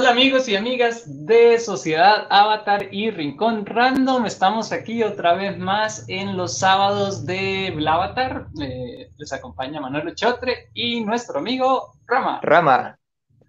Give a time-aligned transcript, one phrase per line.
[0.00, 4.24] Hola amigos y amigas de Sociedad Avatar y Rincón Random.
[4.24, 8.46] Estamos aquí otra vez más en los sábados de Blavatar.
[8.62, 12.40] Eh, les acompaña Manuel Chotre y nuestro amigo Rama.
[12.42, 12.98] Rama.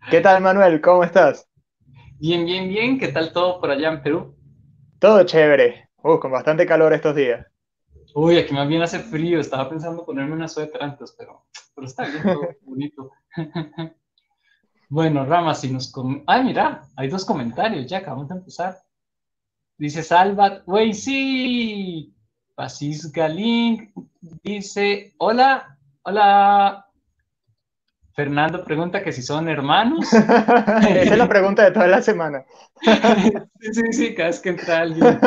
[0.10, 0.82] ¿Qué tal Manuel?
[0.82, 1.48] ¿Cómo estás?
[2.20, 3.00] Bien, bien, bien.
[3.00, 4.36] ¿Qué tal todo por allá en Perú?
[5.00, 5.88] Todo chévere.
[6.04, 7.48] Uh, con bastante calor estos días.
[8.14, 9.40] Uy, aquí más bien hace frío.
[9.40, 13.10] Estaba pensando ponerme una suéter antes, pero, pero está bien, todo bonito.
[14.92, 15.90] Bueno, Rama, si nos...
[15.90, 18.78] Com Ay, mira, hay dos comentarios, ya acabamos de empezar.
[19.78, 22.14] Dice Salvat, wey, sí.
[22.56, 23.94] Pasis Galín
[24.44, 26.86] dice, hola, hola.
[28.14, 30.12] Fernando pregunta que si son hermanos.
[30.14, 32.44] Esa es la pregunta de toda la semana.
[32.82, 35.20] sí, sí, sí, cada vez que entra alguien.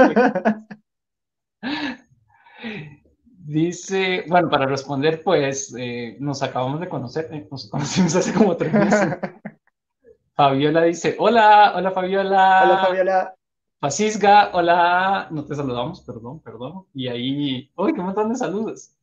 [3.47, 8.57] Dice, bueno, para responder, pues eh, nos acabamos de conocer, eh, nos conocimos hace como
[8.57, 9.19] tres meses.
[10.35, 12.63] Fabiola dice, hola, hola Fabiola.
[12.65, 13.35] Hola Fabiola.
[13.79, 16.87] Fasisga, hola, no te saludamos, perdón, perdón.
[16.95, 18.97] Y ahí, uy, qué montón de saludos.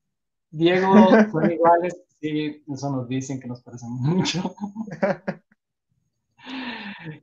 [0.50, 0.92] Diego,
[1.32, 4.56] son iguales, sí, eso nos dicen que nos parecen mucho.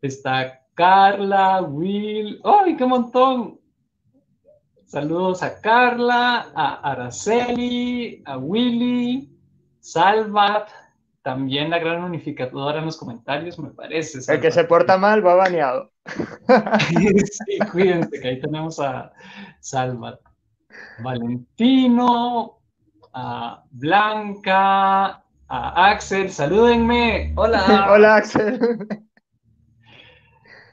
[0.00, 3.58] Está Carla, Will, ¡ay, qué montón!
[4.88, 9.30] Saludos a Carla, a Araceli, a Willy,
[9.80, 10.70] Salvat,
[11.20, 14.32] también la gran unificadora en los comentarios, me parece.
[14.32, 15.90] El que se porta mal va baneado.
[16.88, 19.12] sí, cuídense, que ahí tenemos a
[19.60, 20.20] Salvat.
[21.00, 22.58] Valentino,
[23.12, 27.34] a Blanca, a Axel, salúdenme.
[27.36, 27.88] Hola.
[27.92, 28.58] Hola, Axel.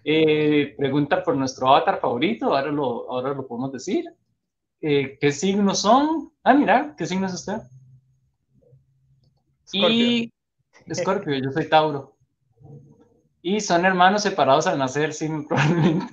[0.07, 4.05] Eh, pregunta por nuestro avatar favorito, ahora lo, ahora lo podemos decir.
[4.81, 6.31] Eh, ¿Qué signos son?
[6.43, 7.57] Ah, mira, ¿qué signo es usted?
[9.67, 9.89] Scorpio.
[9.89, 10.31] Y
[10.93, 12.15] Scorpio, yo soy Tauro.
[13.41, 16.05] Y son hermanos separados al nacer, sí, probablemente.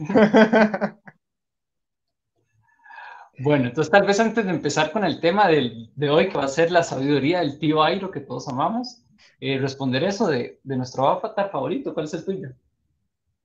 [3.38, 6.44] Bueno, entonces tal vez antes de empezar con el tema del, de hoy, que va
[6.44, 9.04] a ser la sabiduría del tío Airo que todos amamos,
[9.41, 11.92] eh, responder eso de, de nuestro avatar favorito.
[11.94, 12.48] ¿Cuál es el tuyo?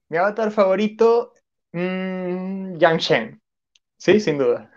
[0.10, 1.34] Mi avatar favorito,
[1.74, 3.42] mmm, Yang Shen.
[3.98, 4.70] Sí, sin duda.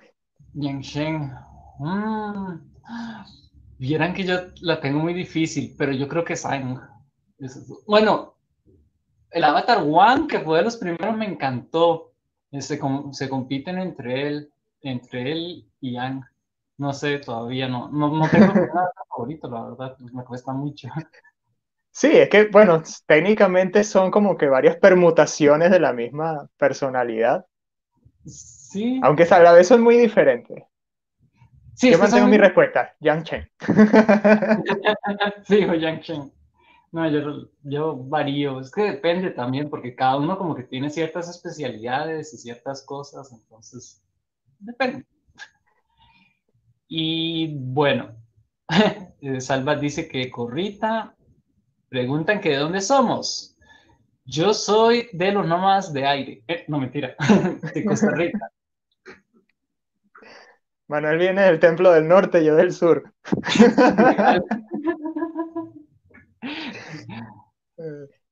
[0.55, 1.33] Yang Shen.
[1.79, 2.71] Mm.
[3.79, 6.81] Vieran que yo la tengo muy difícil, pero yo creo que es Aang.
[7.87, 8.35] Bueno,
[9.31, 12.13] el Avatar One, que fue de los primeros, me encantó.
[12.53, 12.79] Se,
[13.13, 14.53] se compiten entre él,
[14.83, 16.25] entre él y Yang.
[16.77, 17.89] No sé, todavía no.
[17.91, 19.99] No, no tengo avatar favorito, la verdad.
[20.13, 20.89] Me cuesta mucho.
[21.93, 27.47] Sí, es que, bueno, técnicamente son como que varias permutaciones de la misma personalidad.
[28.25, 29.01] Sí.
[29.03, 30.63] Aunque a la vez son muy diferentes.
[31.75, 32.31] Sí, Yo mantengo son...
[32.31, 33.51] mi respuesta, Yang Chen.
[35.45, 36.33] Fijo, Yang Chen.
[36.93, 38.61] No, yo, yo varío.
[38.61, 43.33] Es que depende también, porque cada uno como que tiene ciertas especialidades y ciertas cosas,
[43.33, 44.03] entonces
[44.59, 45.07] depende.
[46.89, 48.17] Y bueno,
[49.39, 51.15] Salva dice que Corrita
[51.91, 53.57] Preguntan que de dónde somos.
[54.25, 56.45] Yo soy de los nómadas de aire.
[56.47, 57.17] Eh, no, mentira.
[57.75, 58.39] de Costa Rica.
[60.87, 63.13] Manuel viene del templo del norte, yo del sur.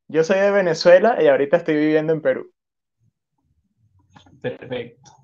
[0.09, 2.53] yo soy de Venezuela y ahorita estoy viviendo en Perú.
[4.41, 5.18] Perfecto.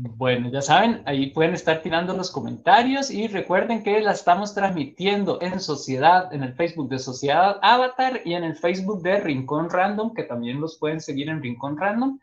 [0.00, 5.42] Bueno, ya saben, ahí pueden estar tirando los comentarios y recuerden que la estamos transmitiendo
[5.42, 10.14] en Sociedad, en el Facebook de Sociedad Avatar y en el Facebook de Rincón Random,
[10.14, 12.20] que también los pueden seguir en Rincón Random,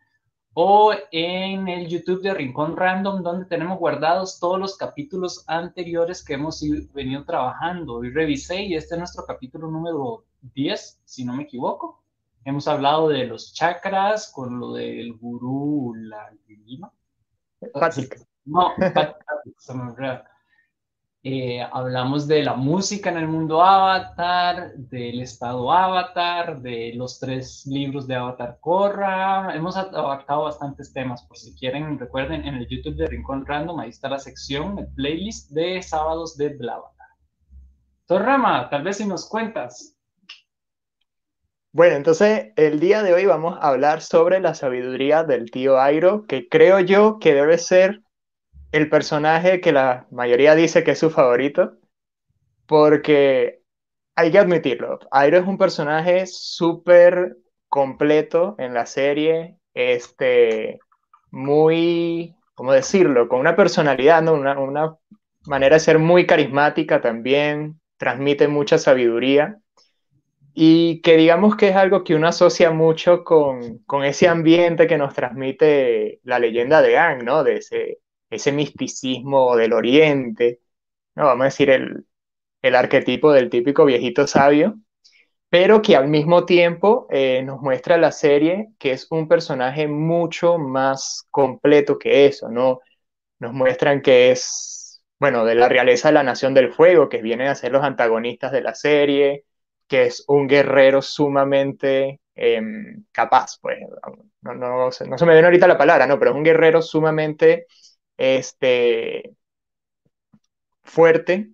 [0.53, 6.35] o en el YouTube de Rincón Random, donde tenemos guardados todos los capítulos anteriores que
[6.35, 6.63] hemos
[6.93, 7.95] venido trabajando.
[7.95, 12.01] Hoy revisé y este es nuestro capítulo número 10, si no me equivoco.
[12.45, 16.89] Hemos hablado de los chakras con lo del gurú, la Lima.
[17.73, 18.21] Patrick.
[18.45, 19.55] No, Patrick,
[21.27, 27.65] eh, hablamos de la música en el mundo Avatar, del estado Avatar, de los tres
[27.65, 29.55] libros de Avatar Korra.
[29.55, 31.23] Hemos abarcado bastantes temas.
[31.23, 34.87] Por si quieren, recuerden, en el YouTube de Rincón Random, ahí está la sección, el
[34.93, 37.07] playlist de sábados de Blavatar.
[38.05, 39.94] Torrama, tal vez si nos cuentas.
[41.75, 46.25] Bueno, entonces el día de hoy vamos a hablar sobre la sabiduría del tío Airo,
[46.25, 48.01] que creo yo que debe ser
[48.71, 51.73] el personaje que la mayoría dice que es su favorito,
[52.65, 53.61] porque
[54.15, 57.35] hay que admitirlo, Airo es un personaje súper
[57.67, 60.79] completo en la serie, este,
[61.29, 63.27] muy, ¿cómo decirlo?
[63.27, 64.31] Con una personalidad, ¿no?
[64.35, 64.95] una, una
[65.45, 69.59] manera de ser muy carismática también, transmite mucha sabiduría.
[70.55, 74.97] Y que digamos que es algo que uno asocia mucho con, con ese ambiente que
[74.97, 77.45] nos transmite la leyenda de Ang, ¿no?
[77.45, 77.99] Ese,
[78.29, 80.61] ese misticismo del oriente,
[81.15, 81.25] ¿no?
[81.25, 82.05] Vamos a decir el,
[82.61, 84.77] el arquetipo del típico viejito sabio,
[85.49, 90.57] pero que al mismo tiempo eh, nos muestra la serie que es un personaje mucho
[90.57, 92.81] más completo que eso, ¿no?
[93.39, 97.47] Nos muestran que es, bueno, de la realeza de la Nación del Fuego, que vienen
[97.47, 99.45] a ser los antagonistas de la serie,
[99.87, 103.79] que es un guerrero sumamente em, capaz, pues,
[104.41, 107.67] no, no, se me viene ahorita la palabra, no, pero es un guerrero sumamente
[108.17, 109.35] este,
[110.83, 111.51] fuerte,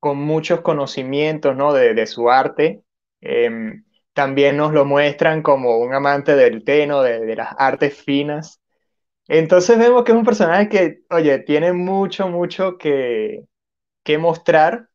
[0.00, 1.72] con muchos conocimientos, ¿no?
[1.72, 2.82] De, de su arte.
[3.20, 3.84] Em,
[4.14, 8.60] también nos lo muestran como un amante del teno, de, de las artes finas.
[9.28, 13.44] Entonces vemos que es un personaje que, oye, tiene mucho, mucho que,
[14.04, 14.89] que mostrar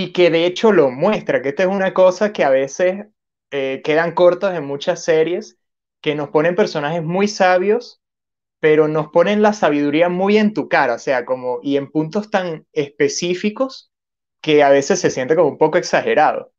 [0.00, 3.06] y que de hecho lo muestra, que esta es una cosa que a veces
[3.50, 5.58] eh, quedan cortas en muchas series,
[6.00, 8.00] que nos ponen personajes muy sabios,
[8.60, 12.30] pero nos ponen la sabiduría muy en tu cara, o sea, como y en puntos
[12.30, 13.92] tan específicos
[14.40, 16.52] que a veces se siente como un poco exagerado.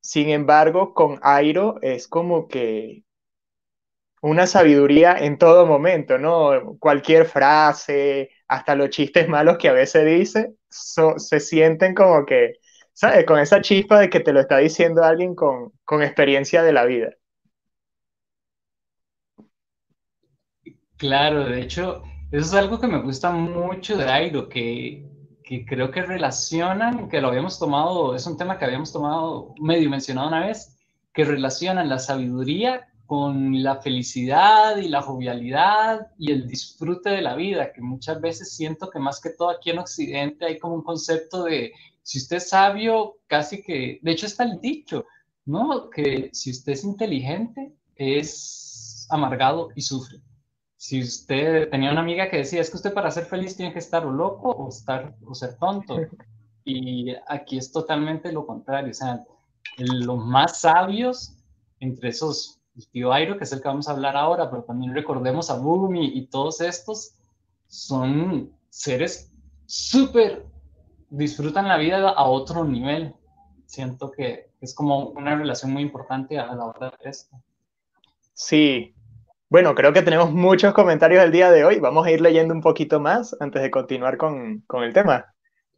[0.00, 3.04] Sin embargo, con Airo es como que
[4.22, 6.76] una sabiduría en todo momento, ¿no?
[6.78, 12.59] Cualquier frase, hasta los chistes malos que a veces dice, se sienten como que,
[13.00, 13.24] ¿sabes?
[13.24, 16.84] Con esa chispa de que te lo está diciendo alguien con, con experiencia de la
[16.84, 17.08] vida.
[20.98, 25.08] Claro, de hecho, eso es algo que me gusta mucho de Airo, que,
[25.42, 29.88] que creo que relacionan, que lo habíamos tomado, es un tema que habíamos tomado medio
[29.88, 30.76] mencionado una vez,
[31.14, 37.34] que relacionan la sabiduría con la felicidad y la jovialidad y el disfrute de la
[37.34, 40.84] vida, que muchas veces siento que más que todo aquí en Occidente hay como un
[40.84, 45.04] concepto de, si usted es sabio, casi que, de hecho está el dicho,
[45.44, 45.90] ¿no?
[45.90, 50.20] Que si usted es inteligente, es amargado y sufre.
[50.76, 53.78] Si usted tenía una amiga que decía, es que usted para ser feliz tiene que
[53.78, 55.96] estar o loco o, estar, o ser tonto.
[56.62, 59.24] Y aquí es totalmente lo contrario, o sea,
[59.78, 61.34] los más sabios
[61.80, 64.94] entre esos el tío Airo, que es el que vamos a hablar ahora, pero también
[64.94, 67.14] recordemos a Bumi y todos estos,
[67.66, 69.30] son seres
[69.66, 70.46] súper,
[71.10, 73.14] disfrutan la vida a otro nivel.
[73.66, 77.36] Siento que es como una relación muy importante a la hora de esto.
[78.32, 78.94] Sí.
[79.48, 81.80] Bueno, creo que tenemos muchos comentarios el día de hoy.
[81.80, 85.26] Vamos a ir leyendo un poquito más antes de continuar con, con el tema.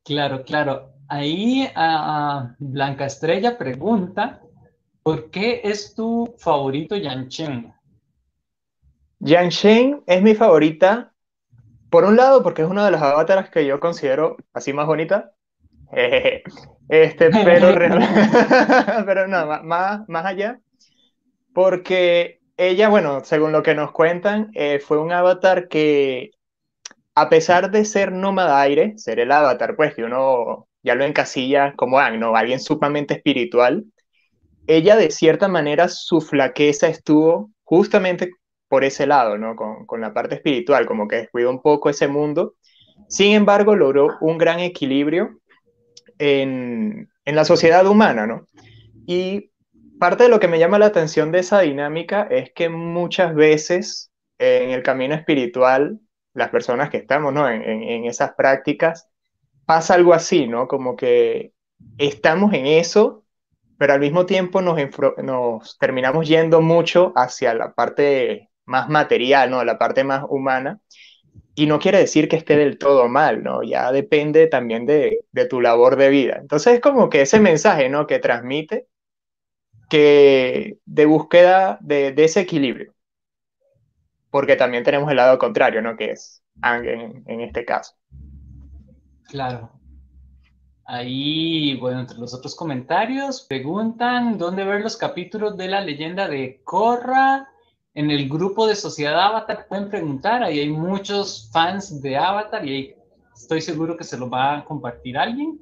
[0.04, 0.92] Claro, claro.
[1.08, 4.42] Ahí a Blanca Estrella pregunta
[5.02, 7.74] ¿Por qué es tu favorito Yanchen?
[9.18, 11.11] Yanchen es mi favorita,
[11.92, 15.32] por un lado, porque es una de las avataras que yo considero así más bonita.
[15.92, 17.74] este, pero,
[19.06, 20.58] pero no, más, más allá,
[21.52, 26.30] porque ella, bueno, según lo que nos cuentan, eh, fue un avatar que,
[27.14, 31.74] a pesar de ser nómada aire, ser el avatar, pues que uno ya lo encasilla
[31.76, 32.34] como ah, ¿no?
[32.34, 33.84] alguien sumamente espiritual,
[34.66, 38.30] ella de cierta manera su flaqueza estuvo justamente
[38.72, 39.54] por ese lado, ¿no?
[39.54, 42.54] Con, la parte espiritual, como que descuidó un poco ese mundo.
[43.06, 45.40] Sin embargo, logró un gran equilibrio
[46.16, 48.46] en, la sociedad humana, ¿no?
[49.06, 49.50] Y
[49.98, 54.10] parte de lo que me llama la atención de esa dinámica es que muchas veces
[54.38, 56.00] en el camino espiritual,
[56.32, 57.50] las personas que estamos, ¿no?
[57.50, 59.06] En, en esas prácticas,
[59.66, 60.66] pasa algo así, ¿no?
[60.66, 61.52] Como que
[61.98, 63.22] estamos en eso
[63.76, 64.78] pero al mismo tiempo nos,
[65.24, 69.64] nos terminamos yendo mucho hacia la parte más material, ¿no?
[69.64, 70.80] La parte más humana.
[71.54, 73.62] Y no quiere decir que esté del todo mal, ¿no?
[73.62, 76.38] Ya depende también de, de tu labor de vida.
[76.40, 78.06] Entonces es como que ese mensaje, ¿no?
[78.06, 78.86] Que transmite
[79.90, 82.94] que de búsqueda de, de, ese equilibrio.
[84.30, 85.96] Porque también tenemos el lado contrario, ¿no?
[85.96, 87.94] Que es en, en este caso.
[89.28, 89.70] Claro.
[90.86, 96.62] Ahí, bueno, entre los otros comentarios, preguntan dónde ver los capítulos de la leyenda de
[96.64, 97.48] Korra.
[97.94, 102.74] En el grupo de Sociedad Avatar pueden preguntar, ahí hay muchos fans de Avatar y
[102.74, 102.96] ahí
[103.34, 105.60] estoy seguro que se lo va a compartir alguien.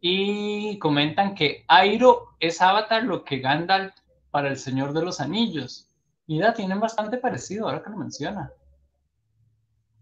[0.00, 3.94] Y comentan que Airo es Avatar lo que Gandalf
[4.30, 5.88] para el Señor de los Anillos.
[6.26, 8.50] Y ya tienen bastante parecido ahora que lo menciona.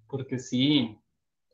[0.09, 0.99] Porque sí,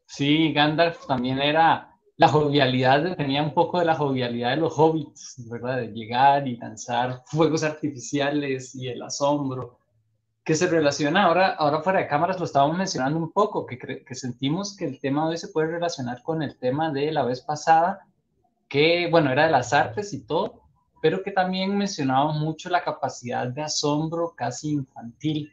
[0.06, 1.89] sí, Gandalf también era
[2.20, 5.78] la jovialidad, tenía un poco de la jovialidad de los hobbits, ¿verdad?
[5.78, 9.78] De llegar y lanzar fuegos artificiales y el asombro,
[10.44, 14.14] que se relaciona ahora, ahora fuera de cámaras lo estábamos mencionando un poco, que, que
[14.14, 17.40] sentimos que el tema de hoy se puede relacionar con el tema de la vez
[17.40, 18.00] pasada,
[18.68, 20.60] que, bueno, era de las artes y todo,
[21.00, 25.52] pero que también mencionaba mucho la capacidad de asombro casi infantil,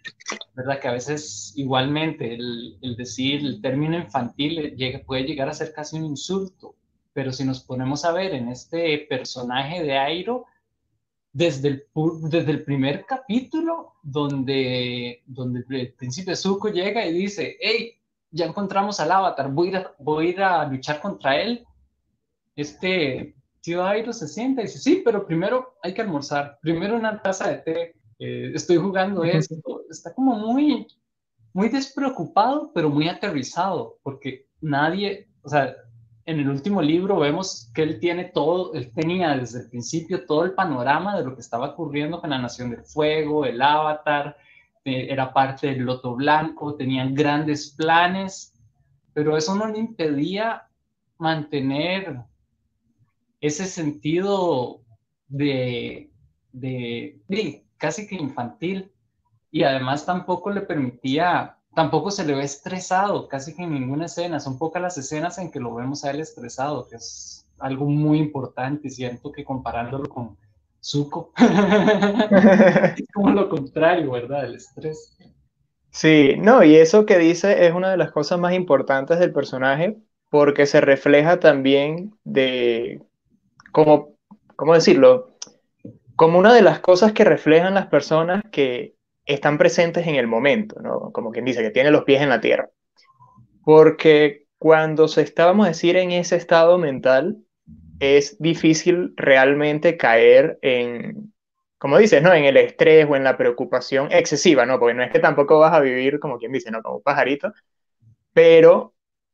[0.53, 0.79] ¿verdad?
[0.79, 4.75] Que a veces igualmente el, decir el término infantil
[5.05, 6.75] puede llegar a ser casi un insulto,
[7.13, 10.45] pero si nos ponemos a ver en este personaje de Airo,
[11.31, 11.83] desde el,
[12.23, 17.93] desde el primer capítulo, donde, donde el príncipe Zuko llega y dice, hey,
[18.31, 21.65] ya encontramos al avatar, voy a, voy a luchar contra él.
[22.55, 27.21] Este tío Airo se sienta y dice, sí, pero primero hay que almorzar, primero una
[27.21, 29.83] taza de té, eh, estoy jugando esto.
[29.89, 30.87] Está como muy,
[31.53, 35.75] muy despreocupado, pero muy aterrizado, porque nadie, o sea,
[36.25, 40.43] en el último libro vemos que él tiene todo, él tenía desde el principio todo
[40.43, 44.35] el panorama de lo que estaba ocurriendo con la Nación del Fuego, el Avatar,
[44.83, 48.53] eh, era parte del Loto Blanco, tenían grandes planes,
[49.13, 50.67] pero eso no le impedía
[51.17, 52.19] mantener
[53.41, 54.81] ese sentido
[55.27, 56.11] de,
[56.51, 58.91] de, casi que infantil
[59.51, 64.39] y además tampoco le permitía, tampoco se le ve estresado, casi que en ninguna escena,
[64.39, 68.19] son pocas las escenas en que lo vemos a él estresado, que es algo muy
[68.19, 70.37] importante, siento que comparándolo con
[70.83, 71.31] Zuko.
[72.97, 74.45] es como lo contrario, ¿verdad?
[74.45, 75.17] El estrés.
[75.91, 79.97] Sí, no, y eso que dice es una de las cosas más importantes del personaje
[80.29, 83.01] porque se refleja también de,
[83.71, 84.15] como,
[84.55, 85.37] ¿cómo decirlo?
[86.15, 88.95] Como una de las cosas que reflejan las personas que
[89.25, 91.11] están presentes en el momento, ¿no?
[91.11, 92.69] Como quien dice, que tiene los pies en la tierra.
[93.63, 97.37] Porque cuando se está, vamos a decir, en ese estado mental,
[97.99, 101.33] es difícil realmente caer en,
[101.77, 102.33] como dices, ¿no?
[102.33, 104.79] En el estrés o en la preocupación excesiva, ¿no?
[104.79, 106.81] Porque no es que tampoco vas a vivir, como quien dice, ¿no?
[106.81, 107.53] Como un pajarito,
[108.33, 108.93] pero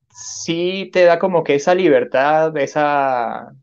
[0.10, 3.54] sí te da como que esa libertad, esa,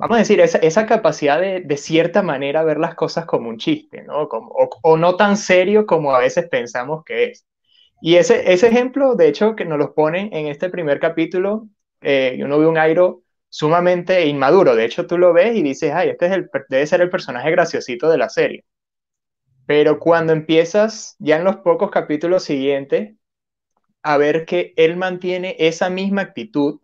[0.00, 3.58] vamos a decir, esa, esa capacidad de, de, cierta manera ver las cosas como un
[3.58, 4.28] chiste, ¿no?
[4.28, 4.50] Como,
[4.82, 7.46] o, no tan serio como a veces pensamos que es.
[8.00, 11.68] Y ese, ese ejemplo, de hecho, que nos lo ponen en este primer capítulo,
[12.00, 14.74] eh, uno ve un Airo sumamente inmaduro.
[14.74, 17.50] De hecho, tú lo ves y dices, ay, este es el, debe ser el personaje
[17.50, 18.64] graciosito de la serie.
[19.66, 23.14] Pero cuando empiezas ya en los pocos capítulos siguientes
[24.02, 26.80] a ver que él mantiene esa misma actitud,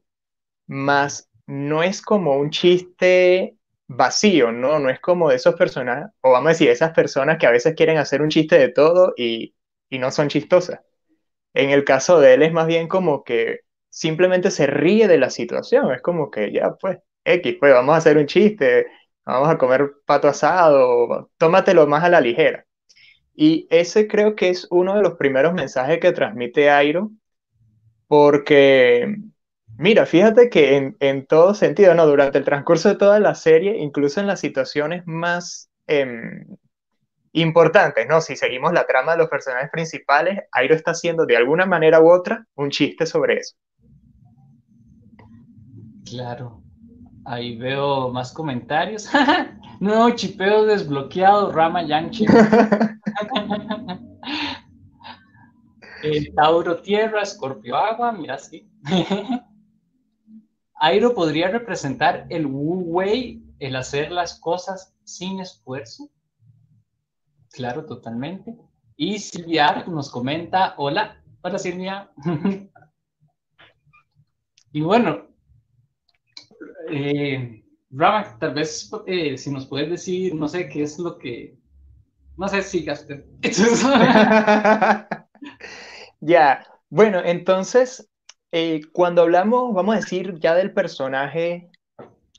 [0.67, 3.57] más no es como un chiste
[3.89, 4.79] vacío, ¿no?
[4.79, 7.75] No es como de esos personajes, o vamos a decir, esas personas que a veces
[7.75, 9.55] quieren hacer un chiste de todo y,
[9.91, 10.81] y no son chistosas.
[11.55, 13.61] En el caso de él es más bien como que
[13.91, 15.93] simplemente se ríe de la situación.
[15.93, 18.87] Es como que ya, pues, X, pues vamos a hacer un chiste,
[19.25, 22.67] vamos a comer pato asado, tómatelo más a la ligera.
[23.35, 27.11] Y ese creo que es uno de los primeros mensajes que transmite Airo,
[28.07, 29.17] porque,
[29.79, 32.07] mira, fíjate que en, en todo sentido, ¿no?
[32.07, 36.47] Durante el transcurso de toda la serie, incluso en las situaciones más em,
[37.33, 38.21] importantes, ¿no?
[38.21, 42.11] Si seguimos la trama de los personajes principales, Airo está haciendo de alguna manera u
[42.11, 43.57] otra un chiste sobre eso.
[46.05, 46.63] Claro.
[47.25, 49.09] Ahí veo más comentarios.
[49.81, 52.25] no, chipeo desbloqueado, Rama Yanchi.
[56.03, 58.69] El Tauro Tierra, Escorpio Agua, mira sí.
[60.79, 66.11] Airo podría representar el Wu Wei, el hacer las cosas sin esfuerzo.
[67.51, 68.55] Claro, totalmente.
[68.97, 72.11] Y Silvia nos comenta, hola, hola Silvia.
[74.73, 75.29] y bueno,
[76.91, 81.57] eh, Rama, tal vez eh, si nos puedes decir, no sé, qué es lo que...
[82.37, 83.27] No sé si gasté.
[86.21, 88.11] ya, bueno, entonces,
[88.53, 91.71] eh, cuando hablamos, vamos a decir, ya del personaje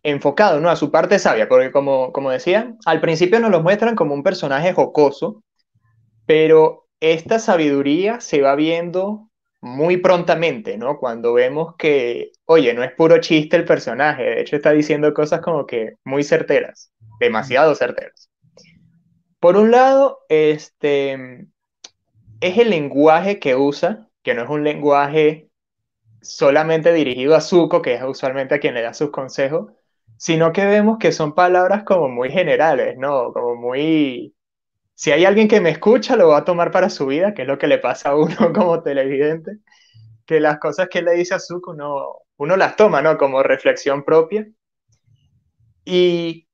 [0.04, 0.70] enfocado, ¿no?
[0.70, 4.24] A su parte sabia, porque como, como decía, al principio nos lo muestran como un
[4.24, 5.44] personaje jocoso,
[6.26, 9.30] pero esta sabiduría se va viendo
[9.62, 10.98] muy prontamente, ¿no?
[10.98, 15.42] Cuando vemos que, oye, no es puro chiste el personaje, de hecho está diciendo cosas
[15.42, 18.30] como que muy certeras, demasiado certeras.
[19.40, 21.48] Por un lado, este
[22.40, 25.47] es el lenguaje que usa, que no es un lenguaje
[26.22, 29.72] solamente dirigido a Zuko, que es usualmente a quien le da sus consejos,
[30.18, 33.32] sino que vemos que son palabras como muy generales, ¿no?
[33.34, 34.36] Como muy
[34.98, 37.48] si hay alguien que me escucha, lo va a tomar para su vida, que es
[37.48, 39.60] lo que le pasa a uno como televidente,
[40.26, 43.18] que las cosas que le dice a Zuko, uno, uno las toma, ¿no?
[43.18, 44.48] Como reflexión propia.
[45.86, 46.48] Y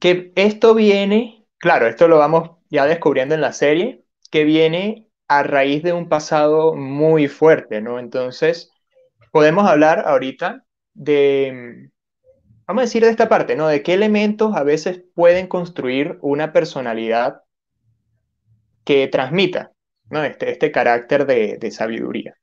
[0.00, 5.42] que esto viene, claro, esto lo vamos ya descubriendo en la serie, que viene a
[5.42, 7.98] raíz de un pasado muy fuerte, ¿no?
[7.98, 8.70] Entonces,
[9.32, 10.64] podemos hablar ahorita
[10.94, 11.90] de
[12.66, 13.68] vamos a decir de esta parte, ¿no?
[13.68, 17.42] De qué elementos a veces pueden construir una personalidad
[18.84, 19.72] que transmita,
[20.10, 20.24] ¿no?
[20.24, 22.36] Este, este carácter de, sabiduría.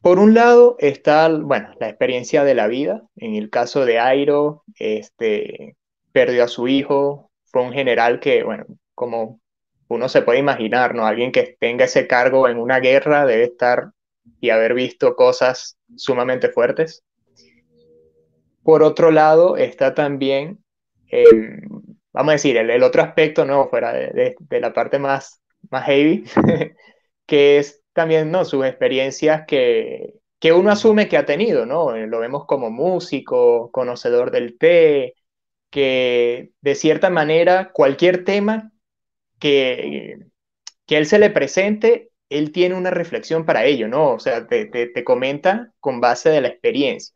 [0.00, 3.02] Por un lado está, bueno, la experiencia de la vida.
[3.16, 5.76] En el caso de Airo, este,
[6.12, 9.40] perdió a su hijo, fue un general que, bueno, como
[9.88, 11.06] uno se puede imaginar, ¿no?
[11.06, 13.90] Alguien que tenga ese cargo en una guerra debe estar
[14.40, 17.02] y haber visto cosas sumamente fuertes.
[18.62, 20.62] Por otro lado, está también,
[22.12, 23.68] vamos a decir, el, otro aspecto, ¿no?
[23.68, 25.40] Fuera de, de, la parte más,
[25.70, 26.24] más heavy,
[27.26, 28.44] que es también, ¿no?
[28.44, 31.96] Sus experiencias que, que uno asume que ha tenido, ¿no?
[31.96, 35.14] Lo vemos como músico, conocedor del té,
[35.70, 38.70] que de cierta manera cualquier tema
[39.38, 40.18] que,
[40.86, 44.12] que él se le presente, él tiene una reflexión para ello, ¿no?
[44.12, 47.14] O sea, te, te, comenta con base de la experiencia.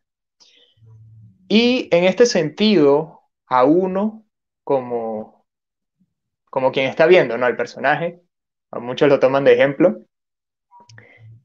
[1.48, 4.24] Y en este sentido, a uno
[4.64, 5.46] como,
[6.50, 7.46] como quien está viendo, ¿no?
[7.46, 8.20] Al personaje,
[8.70, 10.04] a muchos lo toman de ejemplo,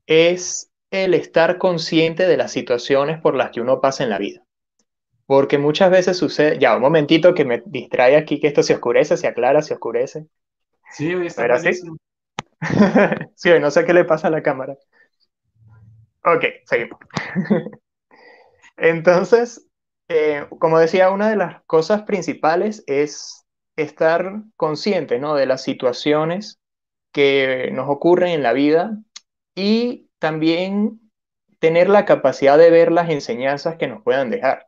[0.05, 4.43] es el estar consciente de las situaciones por las que uno pasa en la vida.
[5.25, 9.17] Porque muchas veces sucede, ya, un momentito que me distrae aquí, que esto se oscurece,
[9.17, 10.27] se aclara, se oscurece.
[10.91, 11.71] Sí, hoy está así?
[13.35, 14.75] sí, no sé qué le pasa a la cámara.
[16.23, 16.99] Ok, seguimos.
[18.77, 19.67] Entonces,
[20.07, 25.35] eh, como decía, una de las cosas principales es estar consciente ¿no?
[25.35, 26.59] de las situaciones
[27.11, 28.97] que nos ocurren en la vida
[29.55, 30.99] y también
[31.59, 34.66] tener la capacidad de ver las enseñanzas que nos puedan dejar.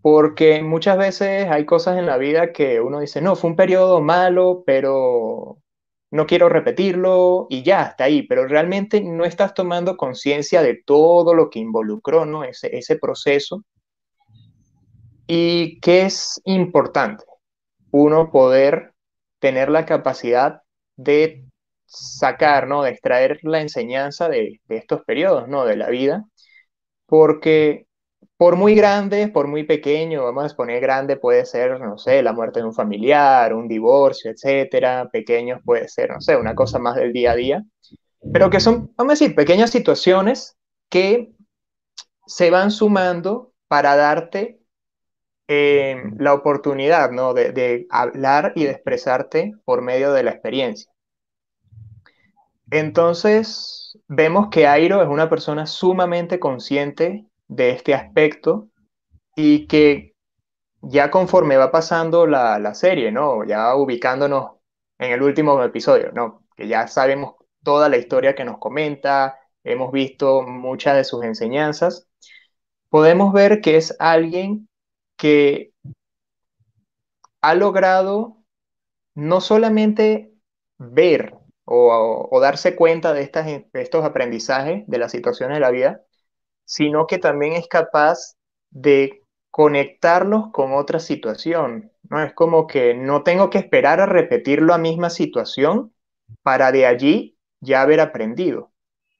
[0.00, 4.00] Porque muchas veces hay cosas en la vida que uno dice, no, fue un periodo
[4.00, 5.58] malo, pero
[6.10, 11.34] no quiero repetirlo y ya, está ahí, pero realmente no estás tomando conciencia de todo
[11.34, 12.44] lo que involucró ¿no?
[12.44, 13.64] ese, ese proceso.
[15.26, 17.24] Y que es importante,
[17.90, 18.94] uno poder
[19.40, 20.62] tener la capacidad
[20.96, 21.44] de
[21.84, 22.82] sacar, ¿no?
[22.82, 25.66] de extraer la enseñanza de, de estos periodos ¿no?
[25.66, 26.24] de la vida,
[27.06, 27.87] porque
[28.38, 32.32] por muy grande, por muy pequeño, vamos a poner grande puede ser, no sé, la
[32.32, 35.08] muerte de un familiar, un divorcio, etcétera.
[35.12, 37.64] Pequeños puede ser, no sé, una cosa más del día a día.
[38.32, 40.56] Pero que son, vamos a decir, pequeñas situaciones
[40.88, 41.32] que
[42.26, 44.60] se van sumando para darte
[45.48, 47.34] eh, la oportunidad, ¿no?
[47.34, 50.92] De, de hablar y de expresarte por medio de la experiencia.
[52.70, 58.68] Entonces, vemos que Airo es una persona sumamente consciente de este aspecto
[59.36, 60.14] y que
[60.82, 63.44] ya conforme va pasando la, la, serie, ¿no?
[63.44, 64.52] Ya ubicándonos
[64.98, 66.44] en el último episodio, ¿no?
[66.56, 72.08] Que ya sabemos toda la historia que nos comenta, hemos visto muchas de sus enseñanzas,
[72.88, 74.68] podemos ver que es alguien
[75.16, 75.72] que
[77.40, 78.38] ha logrado
[79.14, 80.32] no solamente
[80.78, 81.34] ver
[81.64, 86.02] o, o darse cuenta de, estas, de estos aprendizajes de las situaciones de la vida,
[86.68, 88.36] sino que también es capaz
[88.70, 91.90] de conectarlos con otra situación.
[92.10, 92.22] ¿no?
[92.22, 95.94] Es como que no tengo que esperar a repetir la misma situación
[96.42, 98.70] para de allí ya haber aprendido,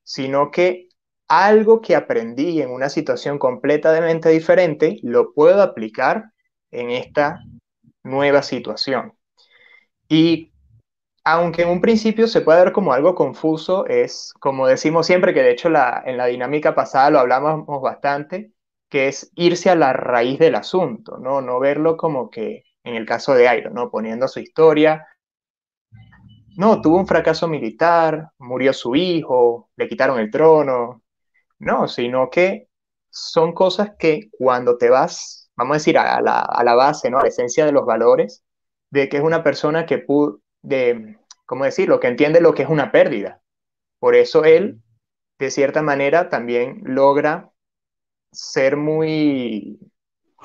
[0.05, 0.89] sino que
[1.27, 6.33] algo que aprendí en una situación completamente diferente lo puedo aplicar
[6.71, 7.41] en esta
[8.03, 9.15] nueva situación.
[10.07, 10.53] Y
[11.33, 15.43] aunque en un principio se puede ver como algo confuso, es como decimos siempre, que
[15.43, 18.53] de hecho en la dinámica pasada lo hablamos bastante,
[18.89, 21.43] que es irse a la raíz del asunto, ¿no?
[21.43, 23.91] No verlo como que, en el caso de Airo, ¿no?
[23.91, 25.07] Poniendo su historia,
[26.57, 31.03] no, tuvo un fracaso militar, murió su hijo, le quitaron el trono,
[31.59, 32.69] no, sino que
[33.11, 37.19] son cosas que cuando te vas, vamos a decir, la, a la base, ¿no?
[37.19, 38.45] A la esencia de los valores,
[38.91, 42.69] de que es una persona que pudo, de, ¿cómo decirlo?, que entiende lo que es
[42.69, 43.41] una pérdida.
[43.99, 44.81] Por eso él,
[45.39, 47.51] de cierta manera, también logra
[48.33, 49.79] ser muy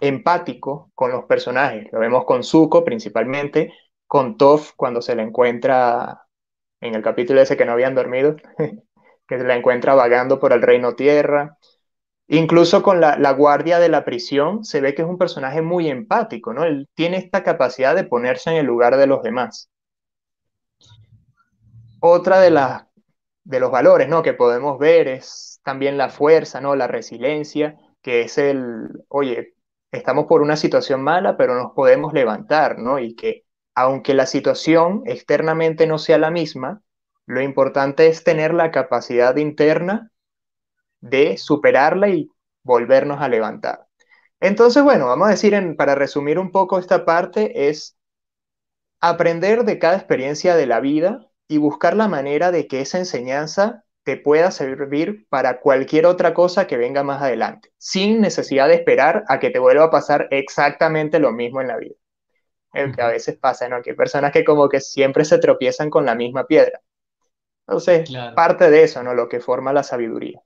[0.01, 1.87] empático con los personajes.
[1.91, 3.73] Lo vemos con Zuko principalmente,
[4.07, 6.23] con Toph cuando se le encuentra
[6.81, 8.35] en el capítulo ese que no habían dormido,
[9.27, 11.57] que se la encuentra vagando por el reino tierra.
[12.27, 15.89] Incluso con la, la, guardia de la prisión se ve que es un personaje muy
[15.89, 16.63] empático, ¿no?
[16.63, 19.69] Él tiene esta capacidad de ponerse en el lugar de los demás.
[22.05, 22.83] Otra de, las
[23.45, 24.23] de los valores ¿no?
[24.23, 26.75] que podemos ver es también la fuerza, ¿no?
[26.75, 29.53] la resiliencia, que es el, oye,
[29.89, 32.99] estamos por una situación mala, pero nos podemos levantar, ¿no?
[32.99, 36.81] Y que aunque la situación externamente no sea la misma,
[37.25, 40.11] lo importante es tener la capacidad interna
[40.99, 42.29] de superarla y
[42.63, 43.87] volvernos a levantar.
[44.41, 47.95] Entonces, bueno, vamos a decir, en, para resumir un poco esta parte, es
[48.99, 53.83] aprender de cada experiencia de la vida y buscar la manera de que esa enseñanza
[54.03, 59.23] te pueda servir para cualquier otra cosa que venga más adelante, sin necesidad de esperar
[59.27, 61.93] a que te vuelva a pasar exactamente lo mismo en la vida.
[62.73, 63.83] El que a veces pasa, ¿no?
[63.83, 66.81] Que hay personas que como que siempre se tropiezan con la misma piedra.
[67.67, 69.13] Entonces, parte de eso, ¿no?
[69.13, 70.41] Lo que forma la sabiduría.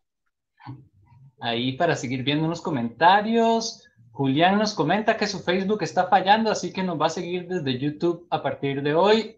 [1.39, 6.74] Ahí para seguir viendo unos comentarios, Julián nos comenta que su Facebook está fallando, así
[6.74, 9.38] que nos va a seguir desde YouTube a partir de hoy.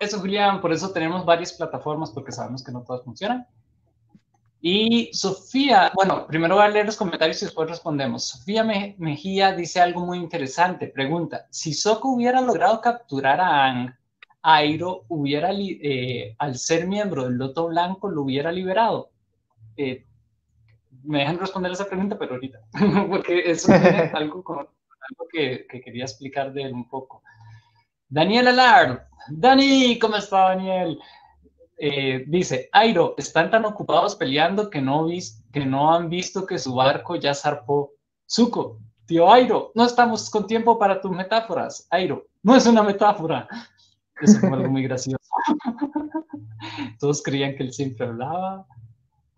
[0.00, 3.46] Eso, Julián, por eso tenemos varias plataformas, porque sabemos que no todas funcionan.
[4.60, 8.28] Y Sofía, bueno, primero voy a leer los comentarios y después respondemos.
[8.28, 10.88] Sofía Mejía dice algo muy interesante.
[10.88, 13.94] Pregunta, si Soko hubiera logrado capturar a Ang,
[14.42, 19.10] Airo hubiera, eh, al ser miembro del Loto Blanco, lo hubiera liberado.
[19.76, 20.06] Eh,
[21.04, 22.58] me dejan responder esa pregunta, pero ahorita,
[23.10, 23.82] porque eso es
[24.14, 27.22] algo, algo que, que, quería explicar de él un poco.
[28.10, 30.98] Daniel Alar, Dani, ¿cómo está Daniel?
[31.76, 35.06] Eh, dice, Airo, están tan ocupados peleando que no,
[35.52, 37.92] que no han visto que su barco ya zarpó.
[38.26, 41.86] Zuko, tío Airo, no estamos con tiempo para tus metáforas.
[41.90, 43.46] Airo, no es una metáfora.
[44.20, 45.18] Eso fue algo muy gracioso.
[46.98, 48.66] Todos creían que él siempre hablaba.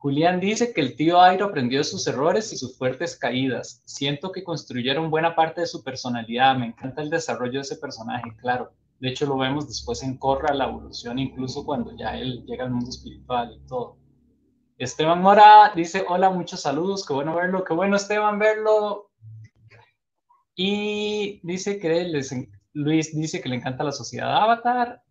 [0.01, 3.83] Julián dice que el tío Airo aprendió de sus errores y sus fuertes caídas.
[3.85, 6.57] Siento que construyeron buena parte de su personalidad.
[6.57, 8.73] Me encanta el desarrollo de ese personaje, claro.
[8.99, 12.71] De hecho, lo vemos después en Corra, la evolución, incluso cuando ya él llega al
[12.71, 13.99] mundo espiritual y todo.
[14.79, 19.11] Esteban Mora dice, hola, muchos saludos, qué bueno verlo, qué bueno Esteban verlo.
[20.55, 22.11] Y dice que
[22.73, 25.03] Luis dice que le encanta la sociedad Avatar.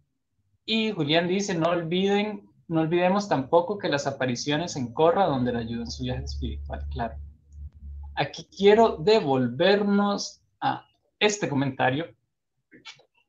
[0.66, 5.60] Y Julián dice, no olviden, no olvidemos tampoco que las apariciones en Corra, donde le
[5.60, 7.16] ayudan su viaje espiritual, claro.
[8.16, 10.86] Aquí quiero devolvernos a
[11.20, 12.06] este comentario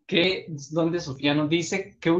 [0.07, 2.11] que donde Sofía nos dice qué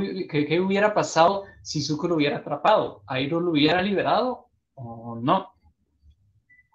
[0.61, 5.48] hubiera pasado si Zuko hubiera atrapado, Airo lo hubiera liberado o no.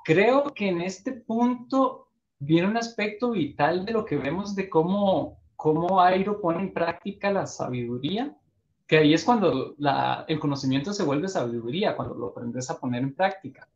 [0.03, 5.39] Creo que en este punto viene un aspecto vital de lo que vemos de cómo,
[5.55, 8.37] cómo Airo pone en práctica la sabiduría,
[8.87, 9.75] que ahí es cuando
[10.27, 13.67] el conocimiento se vuelve sabiduría, cuando lo aprendes a poner en práctica.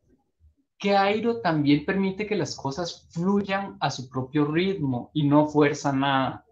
[0.78, 5.92] Que Airo también permite que las cosas fluyan a su propio ritmo y no fuerza
[5.92, 6.46] nada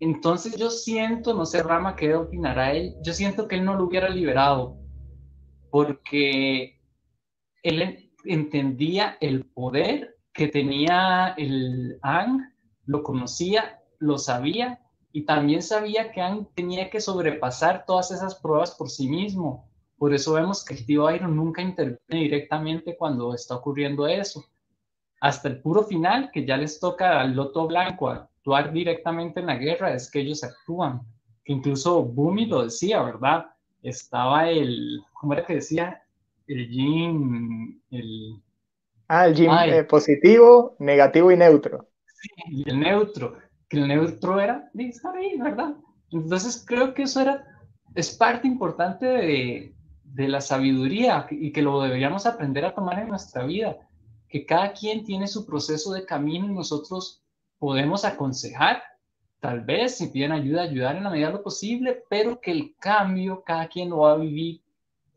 [0.00, 2.94] entonces yo siento, no sé Rama, ¿qué opinará él?
[3.02, 4.78] Yo siento que él no lo hubiera liberado
[5.70, 6.80] porque
[7.62, 12.40] él entendía el poder que tenía el Ang,
[12.86, 14.80] lo conocía, lo sabía
[15.12, 19.68] y también sabía que Ang tenía que sobrepasar todas esas pruebas por sí mismo.
[19.98, 24.44] Por eso vemos que el tío Iron nunca interviene directamente cuando está ocurriendo eso.
[25.20, 29.56] Hasta el puro final, que ya les toca al Loto Blanco actuar directamente en la
[29.56, 31.02] guerra es que ellos actúan.
[31.44, 33.46] Que incluso Bumi lo decía, ¿verdad?
[33.82, 36.02] Estaba el, ¿cómo era que decía?
[36.46, 38.40] El yin, el...
[39.08, 41.88] Ah, el yin eh, positivo, negativo y neutro.
[42.06, 43.36] Sí, y el neutro,
[43.70, 44.92] que el neutro era de
[45.38, 45.76] ¿verdad?
[46.10, 47.46] Entonces creo que eso era,
[47.94, 53.08] es parte importante de, de la sabiduría y que lo deberíamos aprender a tomar en
[53.08, 53.78] nuestra vida,
[54.28, 57.22] que cada quien tiene su proceso de camino y nosotros
[57.58, 58.82] podemos aconsejar,
[59.38, 62.74] tal vez si piden ayuda, ayudar en la medida de lo posible, pero que el
[62.76, 64.62] cambio cada quien lo va a vivir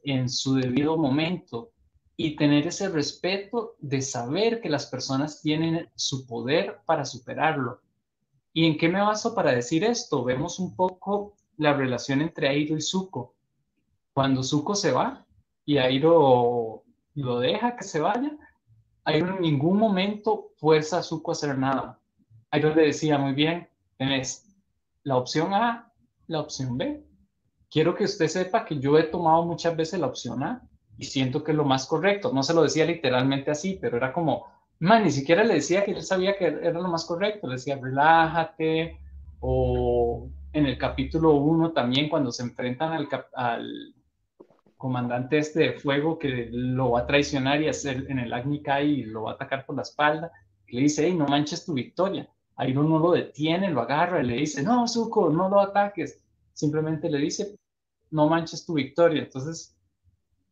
[0.03, 1.71] en su debido momento
[2.15, 7.81] y tener ese respeto de saber que las personas tienen su poder para superarlo.
[8.53, 10.23] ¿Y en qué me baso para decir esto?
[10.23, 13.33] Vemos un poco la relación entre Airo y Zuko.
[14.13, 15.25] Cuando Zuko se va
[15.65, 16.83] y Airo
[17.15, 18.31] lo deja que se vaya,
[19.05, 21.99] Airo en ningún momento fuerza a Zuko a hacer nada.
[22.51, 24.55] Airo le decía, muy bien, tenés
[25.01, 25.91] la opción A,
[26.27, 27.03] la opción B.
[27.71, 30.61] Quiero que usted sepa que yo he tomado muchas veces la opción A
[30.95, 32.31] y siento que es lo más correcto.
[32.31, 34.45] No se lo decía literalmente así, pero era como,
[34.83, 37.47] man, ni siquiera le decía que él sabía que era lo más correcto.
[37.47, 38.99] Le decía, relájate.
[39.39, 43.95] O en el capítulo 1 también, cuando se enfrentan al, al
[44.77, 49.03] comandante este de fuego que lo va a traicionar y hacer en el Agni y
[49.03, 50.31] lo va a atacar por la espalda,
[50.67, 52.29] le dice, hey, no manches tu victoria.
[52.55, 56.21] Ahí no lo detiene, lo agarra y le dice, no, Zuko, no lo ataques.
[56.53, 57.57] Simplemente le dice,
[58.11, 59.23] no manches tu victoria.
[59.23, 59.75] Entonces,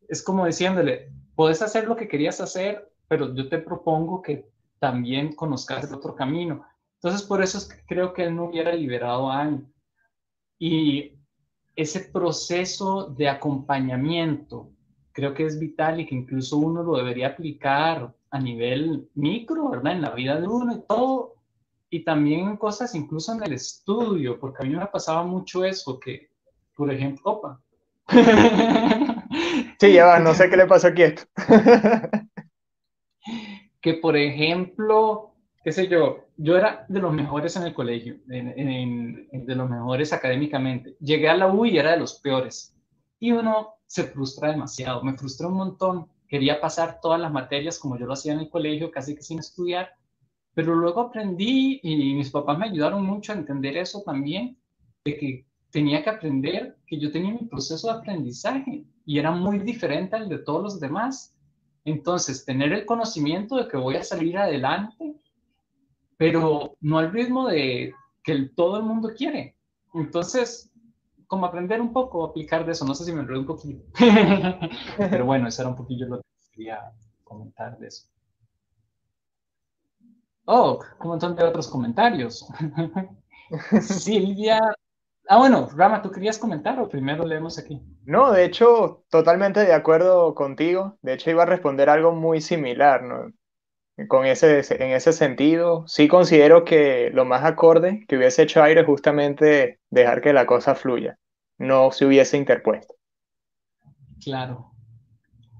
[0.08, 4.47] es como diciéndole, puedes hacer lo que querías hacer, pero yo te propongo que
[4.80, 6.65] también conozcas el otro camino.
[6.93, 9.65] Entonces, por eso es que creo que él no hubiera liberado a Anne.
[10.58, 11.19] Y
[11.76, 14.69] ese proceso de acompañamiento
[15.12, 19.91] creo que es vital y que incluso uno lo debería aplicar a nivel micro, ¿verdad?
[19.91, 21.34] En la vida de uno y todo,
[21.89, 26.30] y también cosas incluso en el estudio, porque a mí me pasaba mucho eso, que,
[26.78, 27.62] por ejemplo, opa.
[29.82, 31.24] Sí, ya va, no sé qué le pasó aquí esto.
[33.82, 39.56] que, por ejemplo, qué sé yo, yo era de los mejores en el colegio, de
[39.56, 40.96] los mejores académicamente.
[41.00, 42.76] Llegué a la U y era de los peores.
[43.20, 46.08] Y uno se frustra demasiado, me frustró un montón.
[46.28, 49.39] Quería pasar todas las materias como yo lo hacía en el colegio, casi que sin
[49.39, 49.91] estudiar,
[50.54, 54.58] pero luego aprendí y mis papás me ayudaron mucho a entender eso también,
[55.04, 59.60] de que tenía que aprender, que yo tenía mi proceso de aprendizaje y era muy
[59.60, 61.36] diferente al de todos los demás.
[61.84, 65.15] Entonces, tener el conocimiento de que voy a salir adelante,
[66.17, 69.56] pero no al ritmo de que todo el mundo quiere.
[69.94, 70.72] Entonces,
[71.28, 73.84] como aprender un poco, aplicar de eso, no sé si me enredo un poquito.
[74.98, 76.91] pero bueno, eso era un poquillo lo que quería
[77.24, 78.08] comentar de eso.
[80.46, 82.46] Oh, un montón de otros comentarios.
[83.82, 84.60] Silvia.
[85.34, 87.82] Ah, bueno, Rama, ¿tú querías comentar o primero leemos aquí?
[88.04, 90.98] No, de hecho, totalmente de acuerdo contigo.
[91.02, 93.32] De hecho, iba a responder algo muy similar, ¿no?
[94.10, 98.82] Con ese, en ese sentido, sí considero que lo más acorde que hubiese hecho Aire
[98.82, 101.17] es justamente dejar que la cosa fluya,
[101.58, 102.96] no se hubiese interpuesto.
[104.22, 104.74] Claro.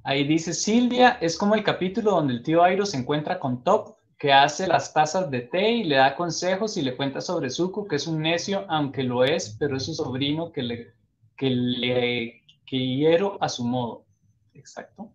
[0.04, 4.01] Ahí dice Silvia, es como el capítulo donde el tío Airo se encuentra con Top
[4.22, 7.88] que hace las tazas de té y le da consejos y le cuenta sobre Zuko,
[7.88, 10.94] que es un necio, aunque lo es, pero es su sobrino que le,
[11.36, 14.06] que le quiero a su modo.
[14.54, 15.12] Exacto.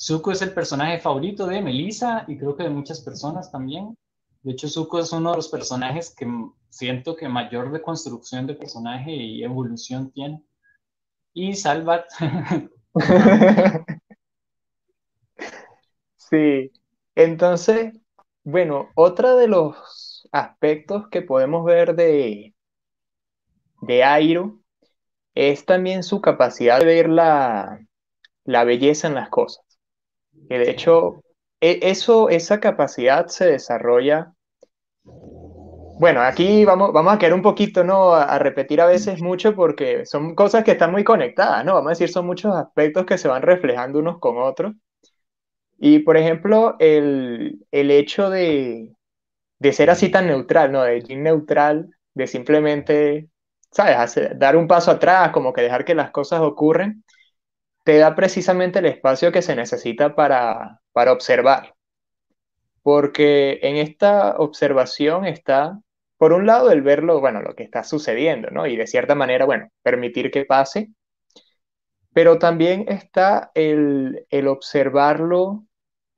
[0.00, 3.94] Zuko es el personaje favorito de Melissa y creo que de muchas personas también.
[4.42, 6.26] De hecho, Zuko es uno de los personajes que
[6.70, 10.42] siento que mayor reconstrucción de personaje y evolución tiene.
[11.34, 12.06] Y Salvat.
[16.16, 16.72] sí,
[17.14, 17.92] entonces,
[18.46, 22.54] bueno, otro de los aspectos que podemos ver de,
[23.80, 24.60] de Airo
[25.34, 27.80] es también su capacidad de ver la,
[28.44, 29.64] belleza en las cosas.
[30.48, 31.24] Que de hecho,
[31.60, 34.32] e, eso, esa capacidad se desarrolla.
[35.98, 38.14] Bueno, aquí vamos, vamos a quedar un poquito, ¿no?
[38.14, 41.74] A, a, repetir a veces mucho porque son cosas que están muy conectadas, ¿no?
[41.74, 44.72] Vamos a decir, son muchos aspectos que se van reflejando unos con otros.
[45.78, 48.92] Y por ejemplo, el, hecho de,
[49.72, 50.82] ser así tan neutral, ¿no?
[50.82, 53.28] De neutral, de simplemente,
[53.70, 54.18] ¿sabes?
[54.38, 57.04] dar un paso atrás, como que dejar que las cosas ocurren,
[57.84, 61.74] te da precisamente el espacio que se necesita para, para observar.
[62.82, 65.80] Porque en esta observación está,
[66.16, 68.66] por un lado, el verlo, bueno, lo que está sucediendo, ¿no?
[68.66, 70.90] Y de cierta manera, bueno, permitir que pase,
[72.14, 75.65] pero también está el, el observarlo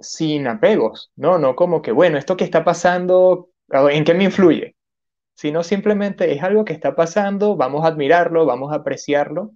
[0.01, 1.39] sin apegos, ¿no?
[1.39, 4.77] No como que, bueno, esto que está pasando, ¿en qué me influye?
[5.35, 9.53] Sino simplemente es algo que está pasando, vamos a admirarlo, vamos a apreciarlo.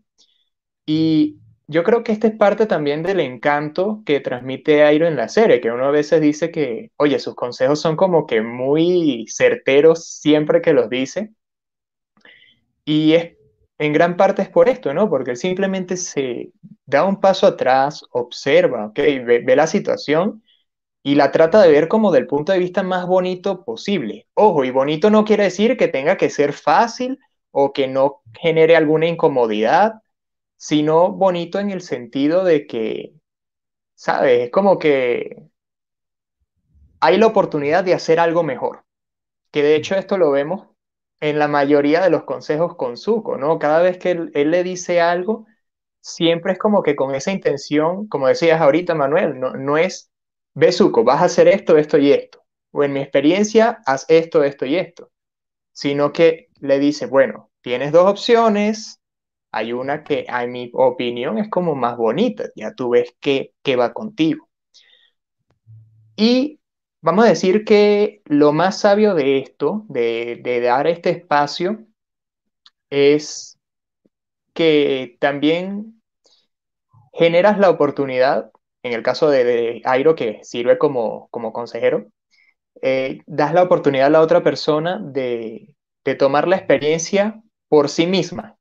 [0.87, 5.28] Y yo creo que esta es parte también del encanto que transmite Airo en la
[5.28, 10.07] serie, que uno a veces dice que, oye, sus consejos son como que muy certeros
[10.07, 11.33] siempre que los dice.
[12.85, 13.37] Y es,
[13.83, 15.09] en gran parte es por esto, ¿no?
[15.11, 16.53] Porque él simplemente se
[16.87, 18.99] da un paso atrás, observa, ¿ok?
[19.25, 20.42] Ve, la situación
[21.03, 24.29] y la trata de ver como del punto de vista más bonito posible.
[24.35, 27.18] Ojo, y bonito no quiere decir que tenga que ser fácil
[27.51, 29.95] o que no genere alguna incomodidad,
[30.57, 33.14] sino bonito en el sentido de que,
[33.95, 34.45] ¿sabes?
[34.45, 35.37] Es como que
[37.01, 38.85] hay la oportunidad de hacer algo mejor.
[39.51, 40.71] Que de hecho esto lo vemos
[41.22, 43.61] en la mayoría de los consejos con Zuko, ¿no?
[43.61, 45.46] Cada vez que él, le dice algo,
[46.00, 50.11] siempre es como que con esa intención, como decías ahorita, Manuel, no, no es,
[50.54, 52.44] Besuco, vas a hacer esto, esto y esto.
[52.72, 55.12] O en mi experiencia, haz esto, esto y esto.
[55.72, 59.00] Sino que le dice, bueno, tienes dos opciones,
[59.52, 63.76] hay una que a mi opinión es como más bonita, ya tú ves qué, qué
[63.76, 64.48] va contigo.
[66.16, 66.58] Y
[67.02, 71.84] vamos a decir que lo más sabio de esto, de, de dar este espacio,
[72.90, 73.58] es
[74.54, 76.02] que también
[77.12, 78.50] generas la oportunidad,
[78.82, 82.06] en el caso de, Airo, que sirve como, consejero,
[82.80, 85.74] eh, das la oportunidad a la otra persona de,
[86.18, 88.56] tomar la experiencia por sí misma.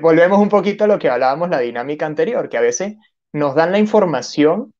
[0.00, 2.96] volvemos un poquito a lo que hablábamos la dinámica anterior, que a veces
[3.32, 4.72] nos dan la información,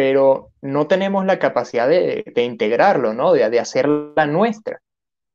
[0.00, 3.34] pero no tenemos la capacidad de, integrarlo, ¿no?
[3.34, 4.80] De, de hacerla nuestra.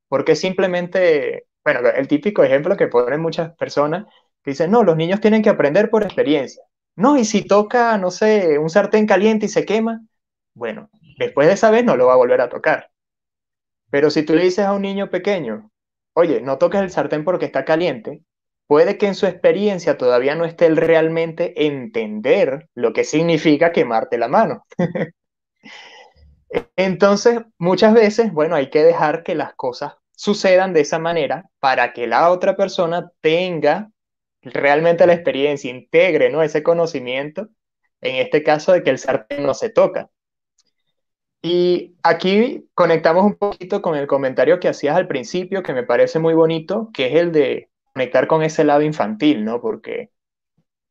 [0.08, 4.06] Porque simplemente, bueno, el típico ejemplo que ponen muchas personas
[4.44, 6.64] Dicen, no, los niños tienen que aprender por experiencia.
[6.96, 10.02] No, y si toca, no sé, un sartén caliente y se quema,
[10.56, 12.90] bueno, después de esa vez no lo va a volver a tocar.
[13.92, 15.72] Pero si tú le dices a un niño pequeño,
[16.14, 18.24] oye, no toques el sartén porque está caliente,
[18.68, 24.18] puede que en su experiencia todavía no esté él realmente entender lo que significa quemarte
[24.18, 24.66] la mano.
[26.76, 31.94] Entonces, muchas veces, bueno, hay que dejar que las cosas sucedan de esa manera para
[31.94, 33.92] que la otra persona tenga
[34.42, 36.42] realmente la experiencia, integre ¿no?
[36.42, 37.50] ese conocimiento,
[38.02, 40.10] en este caso de que el sartén no se toca.
[41.42, 46.20] Y aquí conectamos un poquito con el comentario que hacías al principio, que me parece
[46.20, 49.62] muy bonito, que es el de conectar con ese lado infantil, ¿no?
[49.62, 50.12] Porque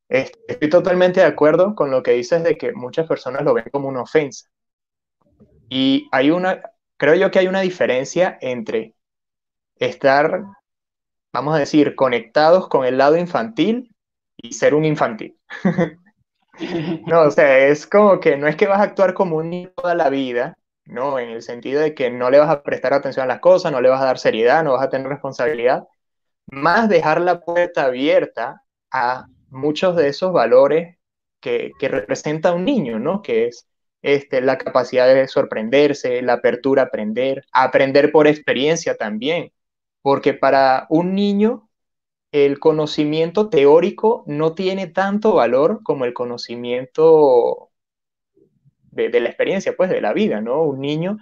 [0.08, 3.88] estoy totalmente de acuerdo con lo que dices de que muchas personas lo ven como
[3.88, 4.48] una ofensa.
[5.68, 6.62] Y hay una,
[6.96, 8.94] creo yo que hay una diferencia entre
[9.76, 10.44] estar,
[11.32, 13.94] vamos a decir, conectados con el lado infantil
[14.38, 15.38] y ser un infantil.
[17.06, 19.72] no, o sea, es como que no es que vas a actuar como un niño
[19.76, 23.24] toda la vida, no, en el sentido de que no le vas a prestar atención
[23.24, 25.84] a las cosas, no le vas a dar seriedad, no vas a tener responsabilidad,
[26.46, 30.98] más dejar la puerta abierta a muchos de esos valores
[31.40, 33.22] que, que representa un niño, ¿no?
[33.22, 33.68] Que es
[34.04, 39.52] este, la capacidad de sorprenderse, la apertura a aprender, aprender por experiencia también,
[40.02, 41.70] porque para un niño
[42.32, 47.70] el conocimiento teórico no tiene tanto valor como el conocimiento
[48.90, 50.62] de, la experiencia, pues, de la vida, ¿no?
[50.62, 51.18] Un niño,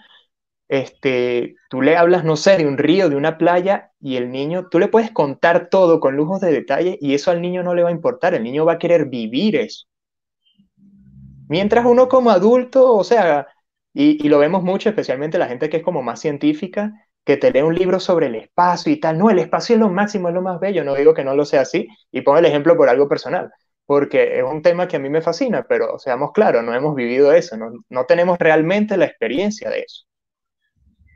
[0.72, 4.68] este, tú le hablas, no sé, de un río, de una playa, y el niño,
[4.70, 7.82] tú le puedes contar todo con lujos de detalle, y eso al niño no le
[7.82, 9.85] va a importar, el niño va a querer vivir eso.
[11.46, 13.46] Mientras uno como adulto, o sea,
[13.92, 17.61] y, lo vemos mucho, especialmente la gente que es como más científica, que te lee
[17.61, 19.18] un libro sobre el espacio y tal.
[19.18, 20.85] No, el espacio es lo máximo, es lo más bello.
[20.85, 21.87] No digo que no lo sea así.
[22.11, 23.50] Y pongo el ejemplo por algo personal,
[23.85, 27.32] porque es un tema que a mí me fascina, pero seamos claros, no hemos vivido
[27.32, 30.06] eso, no, no tenemos realmente la experiencia de eso.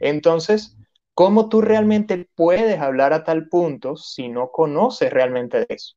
[0.00, 0.76] Entonces,
[1.14, 5.96] ¿cómo tú realmente puedes hablar a tal punto si no conoces realmente de eso?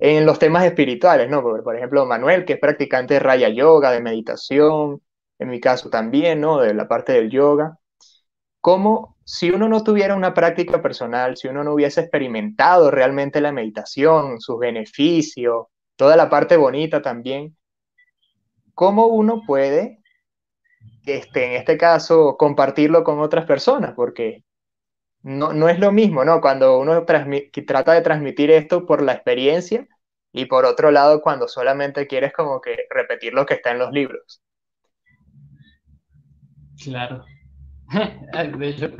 [0.00, 1.42] en los temas espirituales, ¿no?
[1.42, 5.02] Por, ejemplo, Manuel, que es practicante de Raya Yoga, de meditación,
[5.38, 6.60] en mi caso también, ¿no?
[6.60, 7.78] De la parte del yoga.
[8.60, 13.52] ¿Cómo, si uno no tuviera una práctica personal, si uno no hubiese experimentado realmente la
[13.52, 17.56] meditación, sus beneficios, toda la parte bonita también,
[18.74, 19.97] cómo uno puede,
[21.10, 23.94] este, en este caso, compartirlo con otras personas?
[23.94, 24.44] Porque
[25.22, 26.40] no, no es lo mismo, ¿no?
[26.40, 29.86] Cuando uno trata de transmitir esto por la experiencia
[30.32, 33.92] y por otro lado cuando solamente quieres como que repetir lo que está en los
[33.92, 34.42] libros.
[36.82, 37.24] Claro.
[38.58, 38.90] De hecho,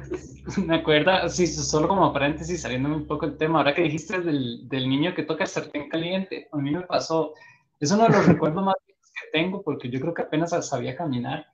[0.66, 4.66] me acuerdo, sí, solo como paréntesis, saliendo un poco el tema, ahora que dijiste del,
[4.68, 7.34] del niño que toca sartén caliente, a mí me pasó,
[7.78, 11.46] es uno de los recuerdos más que tengo porque yo creo que apenas sabía caminar.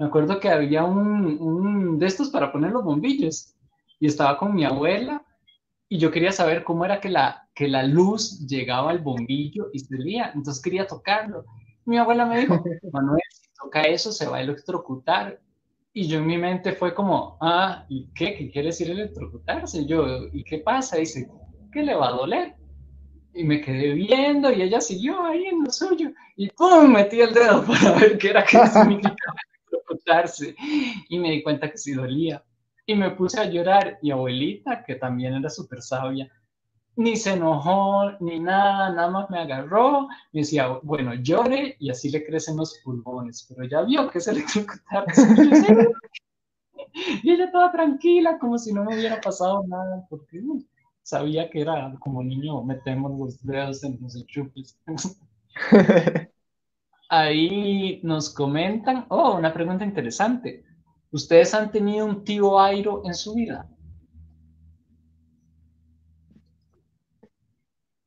[0.00, 3.54] Me acuerdo que había un, un de estos para poner los bombillos
[3.98, 5.22] y estaba con mi abuela
[5.90, 9.78] y yo quería saber cómo era que la, que la luz llegaba al bombillo y
[9.80, 11.44] salía, entonces quería tocarlo.
[11.84, 15.38] Mi abuela me dijo, Manuel, si toca eso se va a electrocutar.
[15.92, 18.34] Y yo en mi mente fue como, ah, ¿y qué?
[18.36, 19.84] ¿Qué quiere decir electrocutarse?
[19.84, 20.96] Yo, ¿y qué pasa?
[20.96, 21.28] Dice,
[21.70, 22.54] que le va a doler.
[23.34, 26.10] Y me quedé viendo y ella siguió ahí en lo suyo.
[26.36, 26.90] Y ¡pum!
[26.90, 29.34] Metí el dedo para ver qué era que significaba
[29.90, 30.54] electrocutarse.
[31.08, 32.42] Y me di cuenta que sí dolía.
[32.86, 33.98] Y me puse a llorar.
[34.02, 36.30] Y abuelita, que también era súper sabia,
[36.96, 42.10] ni se enojó ni nada, nada más me agarró, me decía, bueno, llore y así
[42.10, 44.44] le crecen los pulmones, pero ya vio que se le
[47.22, 50.42] y ella toda tranquila, como si no me hubiera pasado nada, porque
[51.02, 54.78] sabía que era como niño, metemos los dedos en los enchufes.
[57.12, 60.62] Ahí nos comentan, oh, una pregunta interesante.
[61.10, 63.68] ¿Ustedes han tenido un tío Airo en su vida?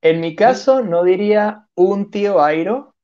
[0.01, 2.95] En mi caso, no diría un tío Airo,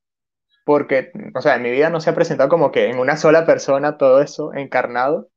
[0.64, 3.46] porque, o sea, en mi vida no se ha presentado como que en una sola
[3.46, 5.28] persona todo eso encarnado,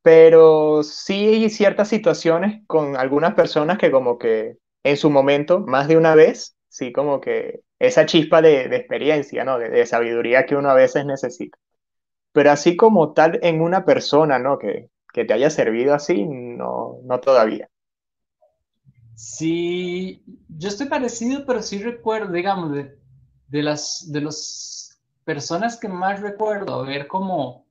[0.00, 5.88] pero sí hay ciertas situaciones con algunas personas que como que en su momento, más
[5.88, 9.58] de una vez, sí como que esa chispa de, experiencia, ¿no?
[9.58, 11.58] de sabiduría que uno a veces necesita
[12.36, 14.58] pero así como tal en una persona, ¿no?
[14.58, 17.70] Que, que te haya servido así, no, no todavía.
[19.14, 22.98] Sí, yo estoy parecido, pero sí recuerdo, digamos, de,
[23.48, 27.64] de las de las personas que más recuerdo haber como,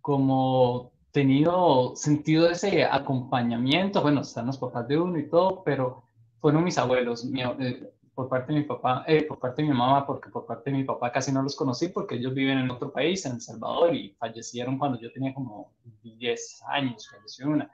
[0.00, 6.04] como tenido sentido ese acompañamiento, bueno, están los papás de uno y todo, pero
[6.40, 7.24] fueron mis abuelos.
[7.24, 10.46] Mi, eh, por parte de mi papá, eh, por parte de mi mamá, porque por
[10.46, 13.32] parte de mi papá casi no los conocí porque ellos viven en otro país, en
[13.32, 17.70] El Salvador, y fallecieron cuando yo tenía como 10 años, falleció una.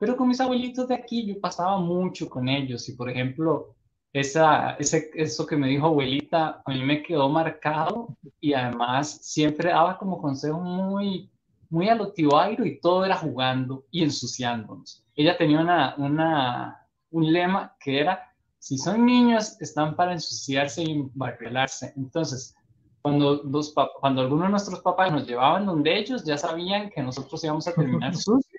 [0.00, 3.76] Pero con mis abuelitos de aquí yo pasaba mucho con ellos y, por ejemplo,
[4.12, 8.08] esa, ese, eso que me dijo abuelita a mí me quedó marcado
[8.40, 11.30] y además siempre daba como consejo muy,
[11.70, 15.04] muy a lo y todo era jugando y ensuciándonos.
[15.14, 18.27] Ella tenía una, una, un lema que era
[18.58, 21.92] si son niños, están para ensuciarse y barrielarse.
[21.96, 22.54] Entonces,
[23.02, 27.42] cuando, los, cuando algunos de nuestros papás nos llevaban donde ellos, ya sabían que nosotros
[27.44, 28.58] íbamos a terminar sucios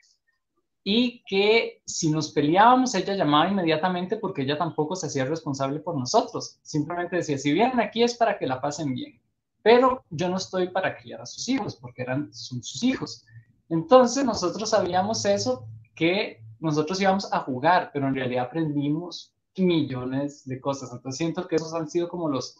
[0.83, 5.97] y que si nos peleábamos, ella llamaba inmediatamente porque ella tampoco se hacía responsable por
[5.97, 6.57] nosotros.
[6.61, 9.21] Simplemente decía, si vienen aquí es para que la pasen bien.
[9.61, 13.25] Pero yo no estoy para criar a sus hijos porque eran son sus hijos.
[13.67, 20.59] Entonces nosotros sabíamos eso, que nosotros íbamos a jugar, pero en realidad aprendimos millones de
[20.59, 20.91] cosas.
[20.91, 22.57] Entonces siento que esos han sido como los,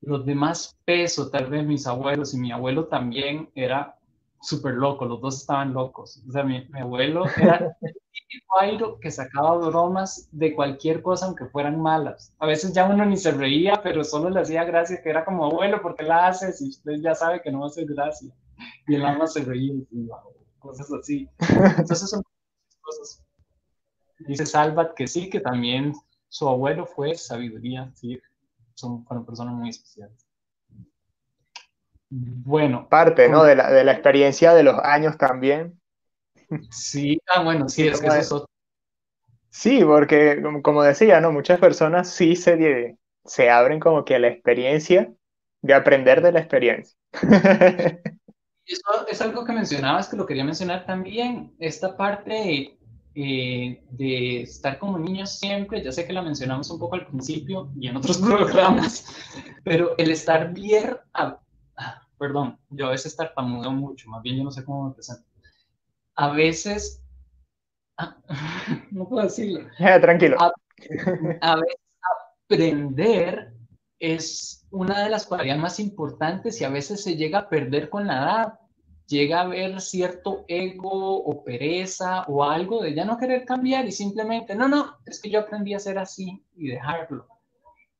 [0.00, 3.98] los de más peso, tal vez mis abuelos y mi abuelo también era
[4.40, 6.22] súper loco, los dos estaban locos.
[6.28, 11.80] O sea, mi, abuelo era el típico que sacaba bromas de cualquier cosa, aunque fueran
[11.80, 12.32] malas.
[12.38, 15.46] A veces ya uno ni se reía, pero solo le hacía gracia, que era como,
[15.46, 16.60] abuelo, ¿por qué la haces?
[16.60, 18.32] Y usted ya sabe que no va a hacer gracia.
[18.86, 20.08] Y el ama se reía y
[20.58, 21.28] cosas así.
[21.78, 22.22] Entonces son
[22.80, 23.24] cosas.
[24.20, 25.92] Dice Salvat que sí, que también
[26.28, 28.20] su abuelo fue sabiduría, sí,
[28.74, 30.26] son, fueron personas muy especiales.
[32.10, 32.88] Bueno.
[32.88, 33.44] Parte, ¿no?
[33.44, 35.78] De la, de la experiencia de los años también.
[36.70, 38.44] Sí, ah, bueno, sí, es que eso es
[39.50, 41.32] Sí, porque como decía, ¿no?
[41.32, 45.12] Muchas personas sí se, se abren como que a la experiencia
[45.62, 46.96] de aprender de la experiencia.
[48.64, 52.77] Eso es algo que mencionabas, que lo quería mencionar también, esta parte
[53.20, 57.68] eh, de estar como niños siempre, ya sé que la mencionamos un poco al principio
[57.76, 59.06] y en otros programas,
[59.64, 60.98] pero el estar bien,
[62.16, 65.26] perdón, yo a veces tartamudeo mucho, más bien yo no sé cómo me presento.
[66.14, 67.02] A veces,
[68.92, 69.68] no puedo decirlo.
[70.00, 70.36] tranquilo.
[70.40, 71.80] A, veces
[72.44, 73.52] aprender
[73.98, 78.06] es una de las cualidades más importantes y a veces se llega a perder con
[78.06, 78.60] la edad
[79.08, 83.92] llega a haber cierto ego o pereza o algo de ya no querer cambiar y
[83.92, 87.26] simplemente, no, no, es que yo aprendí a ser así y dejarlo.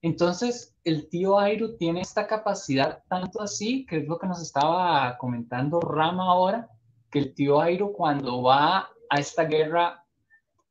[0.03, 5.17] Entonces, el tío Airo tiene esta capacidad tanto así, que es lo que nos estaba
[5.19, 6.69] comentando Rama ahora,
[7.11, 10.05] que el tío Airo cuando va a esta guerra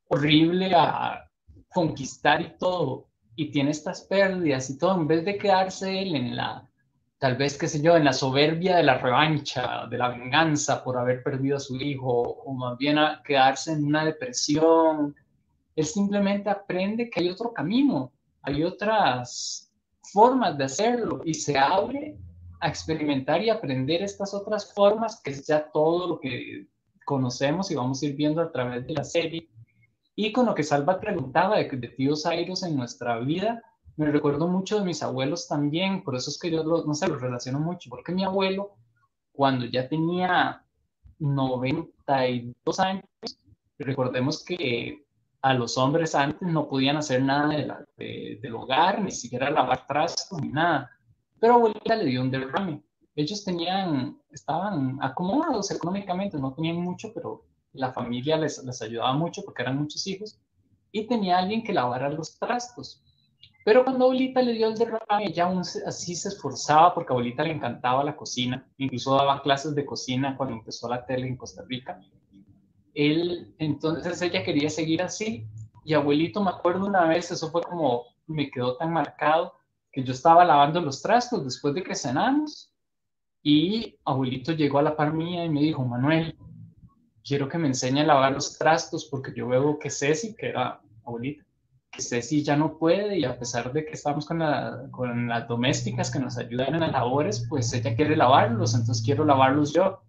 [0.08, 1.30] horrible a
[1.74, 6.36] conquistar y todo, y tiene estas pérdidas y todo, en vez de quedarse él en
[6.36, 6.67] la
[7.20, 10.98] tal vez, qué sé yo, en la soberbia de la revancha, de la venganza por
[10.98, 15.16] haber perdido a su hijo, o más bien a quedarse en una depresión.
[15.76, 18.12] Él simplemente aprende que hay otro camino,
[18.44, 19.72] hay otras
[20.14, 22.18] formas de hacerlo y se abre
[22.60, 26.68] a experimentar y aprender estas otras formas, que es ya todo lo que
[27.06, 29.50] conocemos y vamos a ir viendo a través de la serie.
[30.16, 33.62] Y con lo que Salva preguntaba de, de tíos Airos en nuestra vida,
[33.98, 37.20] me recuerdo mucho de mis abuelos también, por eso es que yo no sé, los
[37.20, 38.78] relaciono mucho, porque mi abuelo,
[39.32, 40.64] cuando ya tenía
[41.20, 43.04] 92 años,
[43.80, 45.04] recordemos que
[45.42, 47.48] a los hombres antes no podían hacer nada
[47.98, 50.92] de del hogar, ni siquiera lavar trastos, ni nada.
[51.40, 52.84] Pero abuelita le dio un derrame.
[53.16, 59.44] Ellos tenían, estaban acomodados económicamente, no tenían mucho, pero la familia les, les ayudaba mucho
[59.44, 60.40] porque eran muchos hijos.
[60.92, 63.04] Y tenía alguien que lavara los trastos.
[63.68, 67.44] Pero cuando abuelita le dio el derrame, ella aún así se esforzaba porque a abuelita
[67.44, 71.66] le encantaba la cocina, incluso daba clases de cocina cuando empezó la tele en Costa
[71.68, 72.00] Rica.
[72.94, 75.46] Él, entonces ella quería seguir así
[75.84, 79.52] y abuelito, me acuerdo una vez, eso fue como, me quedó tan marcado,
[79.92, 82.74] que yo estaba lavando los trastos después de que cenamos
[83.44, 86.38] y abuelito llegó a la par mía y me dijo, Manuel,
[87.22, 90.80] quiero que me enseñe a lavar los trastos porque yo veo que Ceci, que era
[91.04, 91.44] abuelita,
[92.02, 94.40] Ceci ya no puede y a pesar de que estamos con,
[94.92, 99.26] con las domésticas que nos ayudan en las labores, pues ella quiere lavarlos, entonces quiero
[99.26, 100.02] lavarlos yo.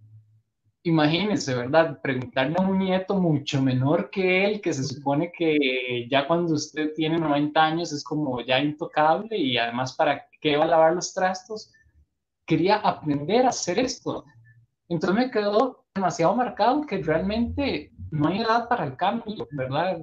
[0.85, 2.01] Imagínense, ¿verdad?
[2.01, 6.93] Preguntarle a un nieto mucho menor que él, que se supone que ya cuando usted
[6.95, 11.13] tiene 90 años es como ya intocable y además para qué va a lavar los
[11.13, 11.73] trastos,
[12.47, 14.25] quería aprender a hacer esto.
[14.89, 19.99] Entonces me quedó demasiado marcado que realmente no hay edad para el cambio, ¿verdad?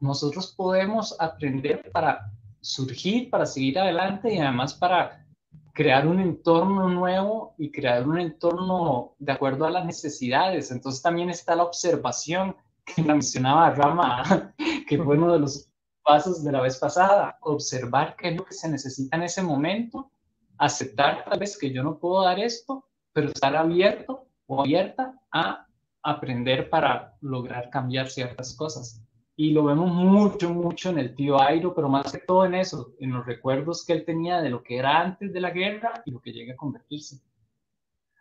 [0.00, 5.26] Nosotros podemos aprender para surgir, para seguir adelante y además para
[5.72, 10.70] crear un entorno nuevo y crear un entorno de acuerdo a las necesidades.
[10.70, 14.54] Entonces también está la observación que mencionaba Rama,
[14.88, 15.70] que fue uno de los
[16.02, 20.10] pasos de la vez pasada, observar qué es lo que se necesita en ese momento,
[20.58, 25.66] aceptar tal vez que yo no puedo dar esto, pero estar abierto o abierta a
[26.02, 29.02] aprender para lograr cambiar ciertas cosas.
[29.36, 32.92] Y lo vemos mucho, mucho en el tío Airo, pero más que todo en eso,
[33.00, 36.10] en los recuerdos que él tenía de lo que era antes de la guerra y
[36.10, 37.20] lo que llega a convertirse.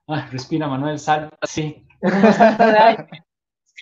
[0.08, 1.86] Ah, respira, Manuel, salta, sí.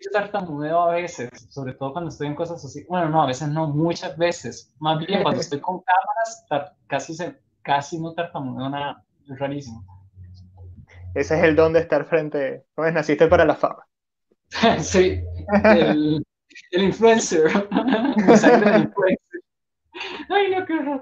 [0.03, 2.85] yo tartamudeo a veces, sobre todo cuando estoy en cosas así.
[2.87, 4.73] Bueno, no, a veces no, muchas veces.
[4.79, 9.03] Más bien cuando estoy con cámaras, casi, se, casi no tartamudeo nada.
[9.29, 9.85] Es rarísimo.
[11.13, 12.65] Ese es el don de estar frente.
[12.75, 13.87] Pues naciste para la fama.
[14.79, 15.21] sí,
[15.63, 16.23] el,
[16.71, 17.51] el influencer.
[20.29, 21.01] Ay, no, qué.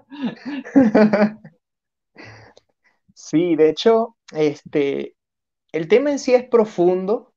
[3.14, 5.16] Sí, de hecho, este,
[5.72, 7.34] el tema en sí es profundo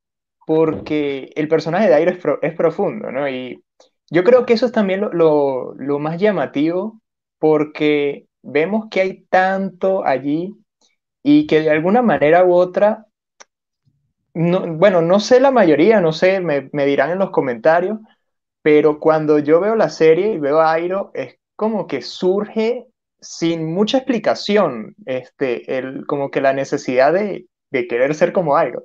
[0.47, 2.13] porque el personaje de Airo
[2.43, 3.29] es, profundo, ¿no?
[3.29, 3.65] Y
[4.11, 7.01] yo creo que eso es también lo, más llamativo
[7.39, 10.55] porque vemos que hay tanto allí
[11.23, 13.07] y que de alguna manera u otra,
[14.35, 17.99] bueno, no sé la mayoría, no sé, me, me, dirán en los comentarios,
[18.63, 22.87] pero cuando yo veo la serie y veo a Airo, es como que surge
[23.21, 28.85] sin mucha explicación, este, el, como que la necesidad de, de querer ser como Airo.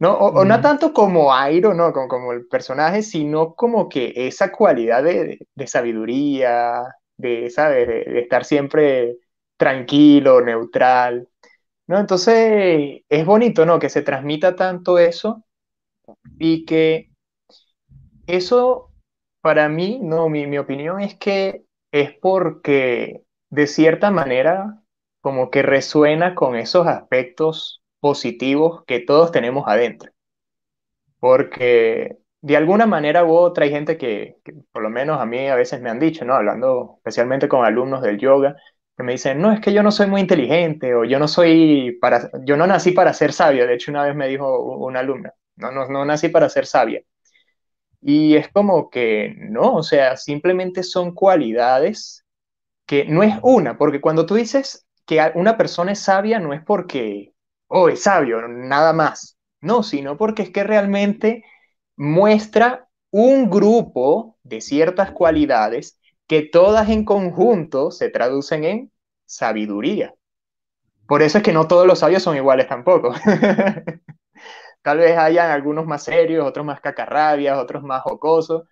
[0.00, 4.50] No, o, no tanto como Airo, no, como, como, el personaje, sino como que esa
[4.50, 6.82] cualidad de, de sabiduría,
[7.16, 7.86] de, ¿sabes?
[7.86, 9.16] De, estar siempre
[9.56, 11.28] tranquilo, neutral,
[11.86, 11.98] ¿no?
[11.98, 13.78] Entonces, es bonito, ¿no?
[13.78, 15.44] Que se transmita tanto eso
[16.38, 17.10] y que
[18.26, 18.90] eso,
[19.40, 24.82] para mí, no, mi, mi opinión es que es porque, de cierta manera,
[25.20, 30.10] como que resuena con esos aspectos positivos que todos tenemos adentro.
[31.20, 34.36] Porque de alguna manera u otra gente que,
[34.72, 36.34] por lo menos a mí a veces me han dicho, ¿no?
[36.34, 38.56] Hablando especialmente con alumnos del yoga,
[38.96, 41.98] que me dicen, no, es que yo no soy muy inteligente o yo no soy
[42.00, 43.66] para, yo no nací para ser sabio.
[43.66, 47.02] De hecho, una vez me dijo una alumna, no, no, no nací para ser sabia.
[48.00, 52.24] Y es como que no, o sea, simplemente son cualidades
[52.86, 56.62] que no es una, porque cuando tú dices que una persona es sabia, no es
[56.64, 57.34] porque,
[57.68, 59.38] oh, es sabio, nada más.
[59.60, 61.44] No, sino porque es que realmente
[61.96, 68.92] muestra un grupo de ciertas cualidades que todas en conjunto se traducen en
[69.26, 70.14] sabiduría.
[71.06, 73.14] Por eso es que no todos los sabios son iguales tampoco.
[74.82, 78.64] Tal vez hayan algunos más serios, otros más cacarrabias, otros más jocosos,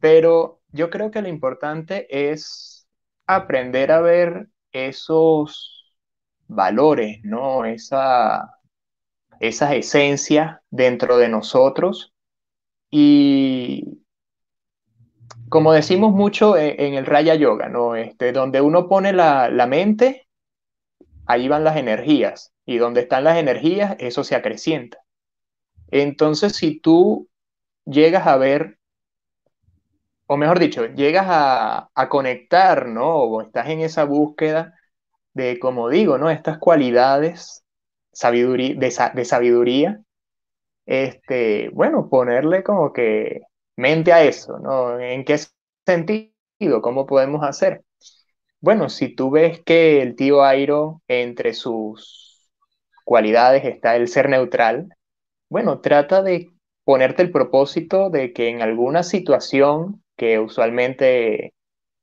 [0.00, 2.88] pero yo creo que lo importante es
[3.26, 5.94] aprender a ver esos
[6.48, 7.64] valores, ¿no?
[7.64, 8.50] Esa,
[9.40, 12.14] esas esencias dentro de nosotros
[12.90, 14.01] y
[15.52, 17.94] como decimos mucho e, en, el Raya Yoga, ¿no?
[17.94, 20.26] Este, donde uno pone la, la mente,
[21.26, 25.04] ahí van las energías y donde están las energías, eso se acrecienta.
[25.90, 27.28] Entonces, si tú
[27.84, 28.78] llegas a ver,
[30.26, 33.16] o mejor dicho, llegas a, a conectar, ¿no?
[33.16, 34.74] O estás en esa búsqueda
[35.34, 36.30] de, como digo, ¿no?
[36.30, 37.62] Estas cualidades
[38.10, 40.00] sabiduría, de, sabiduría,
[40.86, 43.42] este, bueno, ponerle como que
[43.82, 45.00] mente a eso, ¿no?
[45.00, 45.38] ¿En qué
[45.86, 46.82] sentido?
[46.82, 47.84] ¿Cómo podemos hacer?
[48.60, 52.50] Bueno, si tú ves que el tío Airo, entre sus
[53.04, 54.88] cualidades está el ser neutral,
[55.50, 56.50] bueno, trata de
[56.84, 61.54] ponerte el propósito de que en alguna situación que usualmente,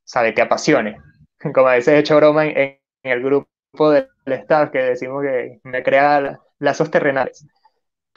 [0.04, 0.98] sabe, te apasione,
[1.54, 2.78] como a veces he hecho broma en, en
[3.12, 3.48] el grupo
[3.92, 7.46] del staff que decimos que me crea lazos terrenales.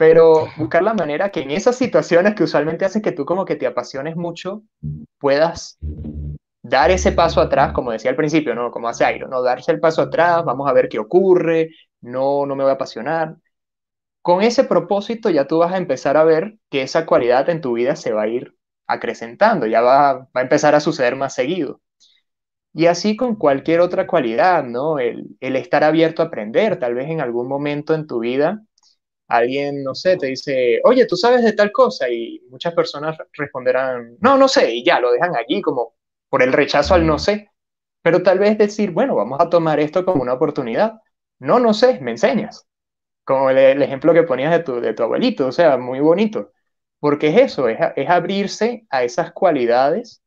[0.05, 3.55] Pero buscar la manera que en esas situaciones que usualmente hace que tú como que
[3.55, 4.63] te apasiones mucho,
[5.17, 5.77] puedas
[6.61, 8.69] dar ese paso atrás, como decía al principio, ¿no?
[8.69, 9.41] Como hace Airo, ¿no?
[9.41, 11.69] Darse el paso atrás, vamos a ver qué ocurre,
[12.01, 13.37] no, no me voy a apasionar.
[14.21, 17.71] Con ese propósito ya tú vas a empezar a ver que esa cualidad en tu
[17.71, 21.79] vida se va a ir acrecentando, ya va, va a empezar a suceder más seguido.
[22.73, 24.99] Y así con cualquier otra cualidad, ¿no?
[24.99, 28.63] El, estar abierto a aprender, tal vez en algún momento en tu vida
[29.27, 34.17] alguien, no sé, te dice, oye, tú sabes de tal cosa, y muchas personas responderán,
[34.21, 35.95] no, no sé, y ya lo dejan allí como
[36.29, 37.51] por el rechazo al no sé.
[38.01, 41.01] Pero tal vez decir, bueno, vamos a tomar esto como una oportunidad.
[41.39, 42.67] No, no sé, me enseñas.
[43.23, 46.51] Como el, ejemplo que ponías de tu, de tu abuelito, o sea, muy bonito.
[46.99, 50.23] Porque es eso, es, es abrirse a esas cualidades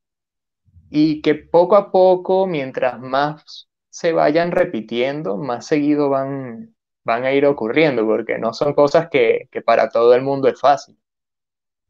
[0.90, 6.75] y que poco a poco, mientras más se vayan repitiendo, más seguido van,
[7.06, 10.60] van a ir ocurriendo, porque no son cosas que, que para todo el mundo es
[10.60, 10.98] fácil.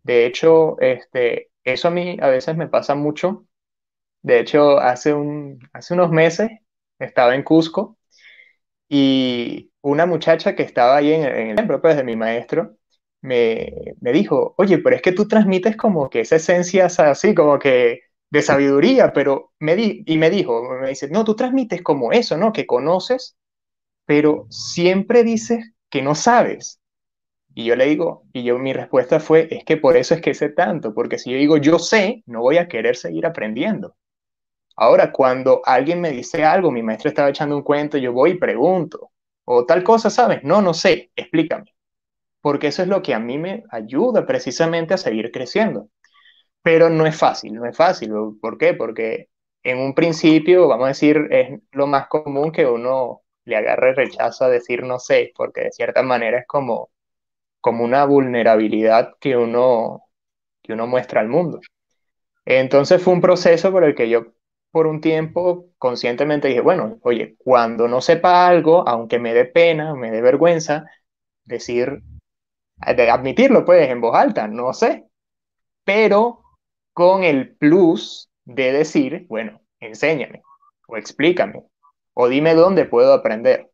[0.05, 3.47] De hecho, este, eso a mí a veces me pasa mucho
[4.23, 6.51] De hecho, hace, un, hace unos meses
[6.99, 7.99] estaba en Cusco
[8.89, 12.77] y una muchacha que estaba ahí en, el templo pues, de mi maestro
[13.23, 17.59] me, me, dijo, oye, pero es que tú transmites como que esa esencia así, como
[17.59, 22.12] que de sabiduría, pero me di, y me dijo, me dice, no, tú transmites como
[22.12, 22.53] eso, ¿no?
[22.53, 23.37] Que conoces,
[24.07, 26.81] pero siempre dices que no sabes.
[27.55, 30.35] Y yo le digo, y yo mi respuesta fue, es que por eso es que
[30.35, 33.97] sé tanto, porque si yo digo yo sé, no voy a querer seguir aprendiendo.
[34.77, 38.39] Ahora, cuando alguien me dice algo, mi maestro estaba echando un cuento, yo voy y
[38.39, 39.11] pregunto,
[39.45, 40.45] o tal cosa, ¿sabes?
[40.45, 41.75] No, no sé, explícame.
[42.43, 45.89] Porque eso es lo que a mí me ayuda precisamente a seguir creciendo.
[46.63, 48.13] Pero no es fácil, no es fácil.
[48.41, 48.75] ¿Por qué?
[48.75, 49.29] Porque
[49.63, 54.44] en un principio, vamos a decir, es lo más común que uno le agarre rechazo
[54.44, 56.90] a decir no sé, porque de cierta manera es como
[57.66, 60.05] como una vulnerabilidad que uno,
[60.62, 61.59] que uno muestra al mundo.
[62.44, 64.26] Entonces fue un proceso por el que yo
[64.70, 69.94] por un tiempo conscientemente dije, bueno, oye, cuando no sepa algo, aunque me dé pena,
[69.94, 70.84] me dé vergüenza,
[71.44, 72.03] decir,
[72.78, 75.09] admitirlo pues en voz alta, no sé,
[75.82, 76.42] pero
[76.92, 80.42] con el plus de decir, bueno, enséñame
[80.86, 81.64] o explícame
[82.19, 83.71] o dime dónde puedo aprender.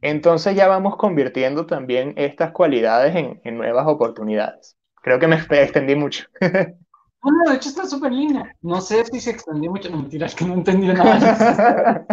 [0.00, 4.78] Entonces ya vamos convirtiendo también estas cualidades en, nuevas oportunidades.
[5.02, 6.24] Creo que me extendí mucho.
[6.40, 8.56] Bueno, de hecho está súper linda.
[8.62, 9.90] No sé si se extendió mucho.
[9.90, 12.06] No, mentiras, que no entendí nada.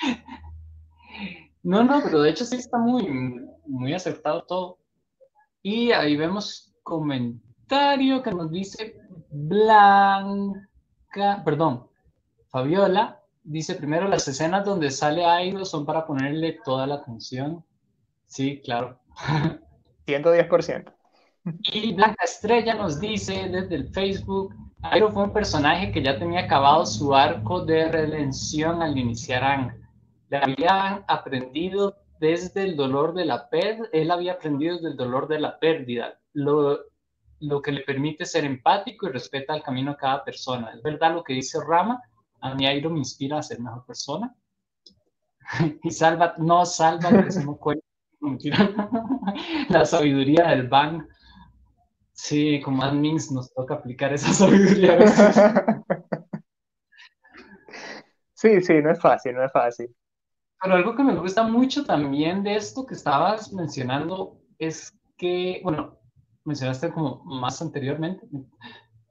[1.62, 3.06] no, no, pero de hecho sí está muy,
[3.66, 4.78] muy acertado todo.
[5.60, 8.96] Y ahí vemos comentario que nos dice
[9.30, 10.62] Blanca,
[11.44, 11.86] perdón,
[12.48, 17.64] Fabiola, dice primero, las escenas donde sale Airo son para ponerle toda la atención.
[18.26, 18.98] Sí, claro.
[20.06, 20.92] 110%.
[21.72, 26.40] Y Blanca Estrella nos dice desde el Facebook, Airo fue un personaje que ya tenía
[26.40, 29.72] acabado su arco de redención al iniciar Ang.
[30.28, 35.26] Le habían aprendido desde el dolor de la pérdida, él había aprendido desde el dolor
[35.26, 36.78] de la pérdida, lo,
[37.40, 40.72] lo que le permite ser empático y respeta el camino de cada persona.
[40.72, 42.00] Es verdad lo que dice Rama,
[42.42, 44.34] a mí Airo me inspira a ser mejor persona.
[45.82, 47.86] y salva, no salva que se me cuenta.
[49.68, 51.08] la sabiduría del ban.
[52.12, 54.98] Sí, como admins nos toca aplicar esa sabiduría.
[58.34, 59.94] sí, sí, no es fácil, no es fácil.
[60.60, 65.98] Pero algo que me gusta mucho también de esto que estabas mencionando es que, bueno,
[66.44, 68.28] mencionaste como más anteriormente,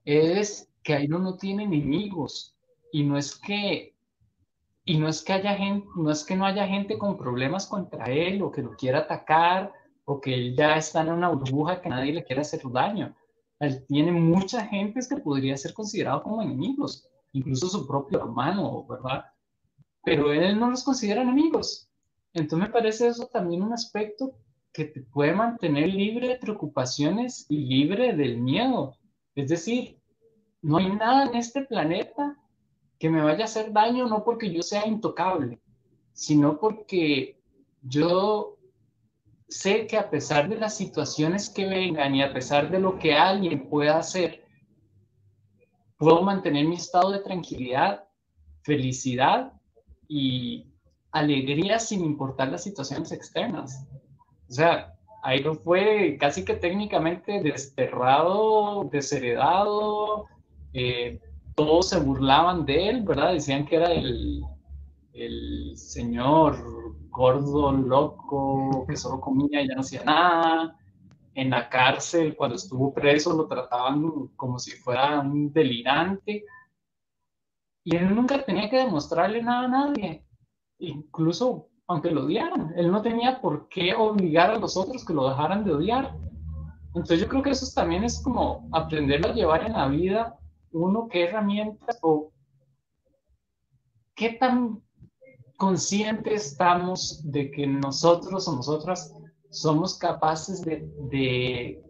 [0.05, 2.55] es que Airo no tiene enemigos
[2.91, 3.95] y no es que
[4.83, 8.05] y no es que haya gente, no es que no haya gente con problemas contra
[8.05, 9.71] él o que lo quiera atacar
[10.05, 13.15] o que él ya está en una burbuja que nadie le quiere hacer daño.
[13.59, 19.25] Él tiene mucha gente que podría ser considerado como enemigos, incluso su propio hermano, ¿verdad?
[20.03, 21.87] Pero él no los considera enemigos.
[22.33, 24.33] Entonces me parece eso también un aspecto
[24.73, 28.95] que te puede mantener libre de preocupaciones y libre del miedo.
[29.35, 29.99] Es decir,
[30.61, 32.40] no hay nada en este planeta
[33.01, 35.59] que me vaya a hacer daño no porque yo sea intocable,
[36.13, 37.41] sino porque
[37.81, 38.59] yo
[39.49, 43.15] sé que a pesar de las situaciones que vengan y a pesar de lo que
[43.15, 44.45] alguien pueda hacer,
[45.97, 48.03] puedo mantener mi estado de tranquilidad,
[48.61, 49.51] felicidad
[50.07, 50.67] y
[51.11, 53.83] alegría sin importar las situaciones externas.
[54.47, 54.93] O sea,
[55.43, 60.27] no fue casi que técnicamente desterrado, desheredado,
[60.73, 61.19] eh,
[61.55, 63.33] todos se burlaban de él, ¿verdad?
[63.33, 64.43] Decían que era el,
[65.13, 66.57] el señor
[67.09, 70.77] gordo, loco, que solo comía y ya no hacía nada.
[71.33, 76.45] En la cárcel, cuando estuvo preso, lo trataban como si fuera un delirante.
[77.83, 80.23] Y él nunca tenía que demostrarle nada a nadie,
[80.79, 82.73] incluso aunque lo odiaran.
[82.75, 86.15] Él no tenía por qué obligar a los otros que lo dejaran de odiar.
[86.93, 90.37] Entonces yo creo que eso también es como aprenderlo a llevar en la vida
[90.71, 92.31] uno, qué herramientas o
[94.15, 94.81] qué tan
[95.57, 99.13] conscientes estamos de que nosotros o nosotras
[99.49, 101.83] somos capaces de, de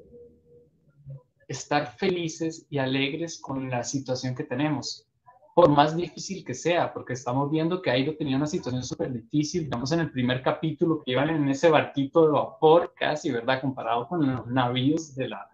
[1.47, 5.07] estar felices y alegres con la situación que tenemos,
[5.53, 9.65] por más difícil que sea, porque estamos viendo que Airo tenía una situación súper difícil,
[9.65, 13.61] digamos en el primer capítulo que iban en ese barquito de vapor casi, ¿verdad?
[13.61, 15.49] Comparado con los navíos de la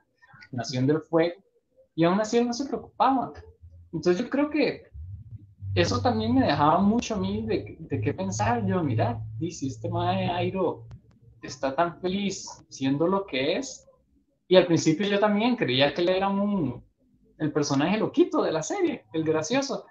[0.51, 1.41] Nación del Fuego,
[1.97, 3.33] y aún así él no se preocupaba.
[3.91, 4.83] Entonces yo creo que
[5.73, 8.63] eso también me dejaba mucho a mí de, de qué pensar.
[8.67, 10.85] Yo, mira, si este mae Airo
[11.41, 13.89] está tan feliz siendo lo que es,
[14.47, 16.85] y al principio yo también creía que él era un,
[17.39, 19.85] el personaje loquito de la serie, el gracioso.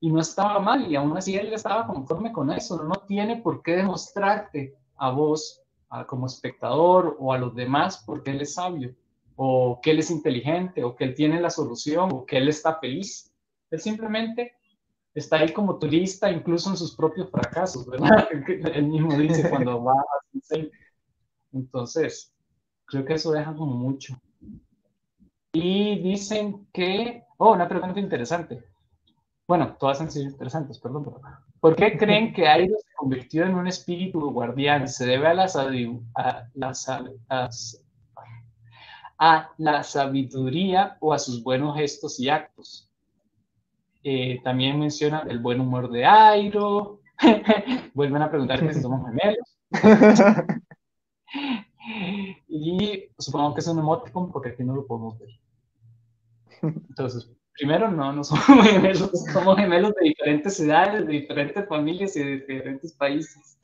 [0.00, 2.84] Y no estaba mal, y aún así él estaba conforme con eso.
[2.84, 5.62] No tiene por qué demostrarte a vos,
[6.08, 8.94] como espectador, o a los demás, porque él es sabio,
[9.40, 12.80] o que él es inteligente, o que él tiene la solución, o que él está
[12.80, 13.32] feliz.
[13.70, 14.56] Él simplemente
[15.14, 18.26] está ahí como turista, incluso en sus propios fracasos, ¿verdad?
[18.74, 20.56] Él mismo dice cuando va a
[21.52, 22.34] Entonces,
[22.84, 24.20] creo que eso deja como mucho.
[25.52, 28.64] Y dicen que, oh, una pregunta interesante.
[29.46, 31.04] Bueno, todas han sido interesantes, perdón.
[31.04, 31.20] Pero,
[31.60, 34.88] ¿Por qué creen que Airo se convirtió en un espíritu guardián?
[34.88, 36.72] ¿Se debe a a la,
[37.28, 37.48] a
[39.18, 42.88] la sabiduría o a sus buenos gestos y actos?
[44.04, 47.00] Eh, también menciona el buen humor de Airo.
[47.94, 49.58] Vuelven a preguntar si somos gemelos.
[52.48, 55.30] y supongo que es un emoticon porque aquí no lo podemos ver.
[56.62, 62.20] Entonces, primero, no, no somos gemelos, somos gemelos de diferentes edades, de diferentes familias y
[62.20, 63.58] de diferentes países.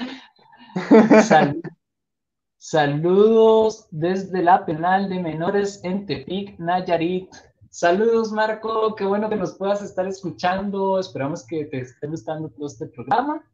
[2.67, 7.31] Saludos desde la penal de menores en Tepic, Nayarit.
[7.69, 8.95] Saludos, Marco.
[8.95, 10.99] Qué bueno que nos puedas estar escuchando.
[10.99, 13.45] Esperamos que te esté gustando todo este programa.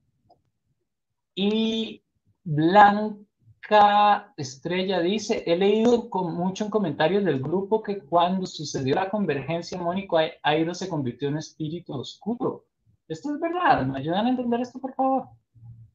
[1.35, 2.05] Y
[2.45, 9.11] Blanca Estrella dice, he leído con mucho en comentarios del grupo que cuando sucedió la
[9.11, 12.65] convergencia Mónico Airo se convirtió en espíritu oscuro.
[13.09, 13.85] ¿Esto es verdad?
[13.87, 15.25] ¿Me ayudan a entender esto, por favor?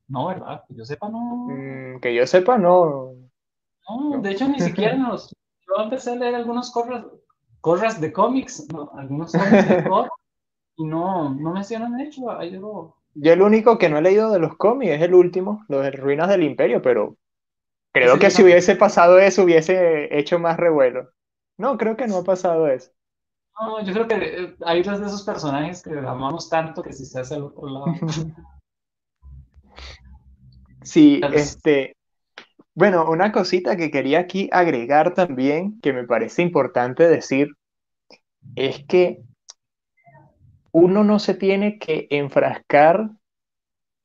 [0.07, 0.63] No, ¿verdad?
[0.68, 1.47] Que yo sepa, no.
[1.49, 3.05] Mm, que yo sepa, no.
[4.26, 5.32] De hecho, ni siquiera nos...
[5.67, 7.05] Yo empecé a leer algunos correos
[7.65, 9.84] corras de cómics, algunos cómics de
[10.78, 12.21] y no, no mencionan hecho.
[13.15, 15.89] Yo el único que no he leído de los cómics es el último, los de
[15.89, 17.17] Ruinas del Imperio, pero
[17.91, 21.09] creo que si hubiese pasado eso hubiese hecho más revuelo.
[21.57, 22.91] No, creo que no ha pasado eso.
[23.59, 27.03] No, yo creo que eh, hay dos de esos personajes que amamos tanto que si
[27.03, 27.86] se hace al otro lado.
[30.84, 31.94] sí, este,
[32.76, 37.49] bueno, una cosita que quería aquí agregar también, que me parece importante decir,
[38.55, 39.23] es que
[40.71, 43.09] uno no se tiene que enfrascar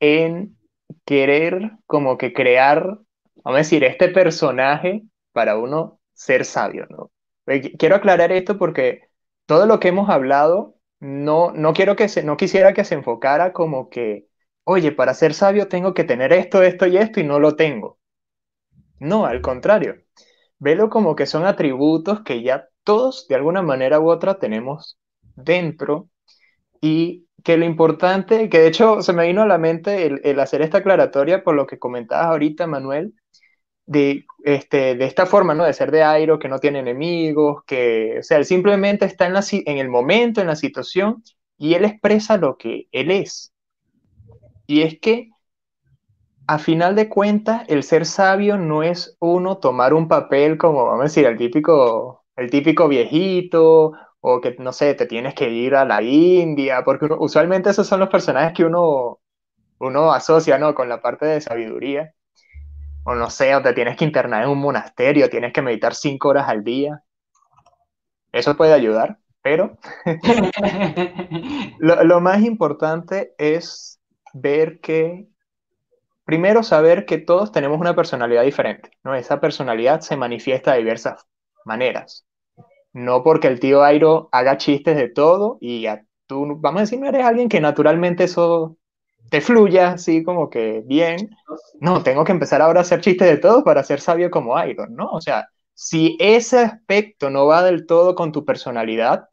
[0.01, 0.57] en
[1.05, 2.83] querer como que crear,
[3.43, 5.03] vamos a decir, este personaje
[5.33, 7.11] para uno ser sabio, ¿no?
[7.47, 9.09] Eh, quiero aclarar esto porque
[9.47, 13.53] todo lo que hemos hablado, no, no quiero que se, no quisiera que se enfocara
[13.53, 14.27] como que,
[14.65, 17.99] oye, para ser sabio tengo que tener esto, esto y esto y no lo tengo.
[19.01, 19.95] No, al contrario.
[20.59, 24.99] Velo como que son atributos que ya todos, de alguna manera u otra, tenemos
[25.35, 26.07] dentro
[26.81, 30.61] y que lo importante, que de hecho se me vino a la mente el, hacer
[30.61, 33.15] esta aclaratoria por lo que comentabas ahorita, Manuel,
[33.87, 35.63] de, este, esta forma, ¿no?
[35.65, 39.77] De ser de Airo, que no tiene enemigos, que, o sea, él simplemente está en
[39.79, 41.23] el momento, en la situación,
[41.57, 43.51] y él expresa lo que él es.
[44.67, 45.31] Y es que
[46.51, 50.99] a final de cuentas, el ser sabio no es uno tomar un papel como, vamos
[50.99, 55.75] a decir, el típico, el típico viejito, o que, no sé, te tienes que ir
[55.75, 59.21] a la India, porque usualmente esos son los personajes que uno,
[59.79, 60.75] uno asocia, ¿no?
[60.75, 62.13] Con la parte de sabiduría.
[63.05, 66.27] O no sé, o te tienes que internar en un monasterio, tienes que meditar cinco
[66.27, 67.01] horas al día.
[68.33, 69.77] Eso puede ayudar, pero
[71.79, 74.01] lo, lo más importante es
[74.33, 75.30] ver que
[76.31, 79.13] Primero, saber que todos tenemos una personalidad diferente, ¿no?
[79.15, 81.27] Esa personalidad se manifiesta de diversas
[81.65, 82.25] maneras.
[82.93, 85.87] No porque el tío Airo haga chistes de todo y
[86.27, 88.77] tú, vamos a decir, no eres alguien que naturalmente eso
[89.29, 91.31] te fluya así como que bien.
[91.81, 94.87] No, tengo que empezar ahora a hacer chistes de todo para ser sabio como Airo,
[94.87, 95.09] ¿no?
[95.11, 99.27] O sea, si ese aspecto no va del todo con tu personalidad,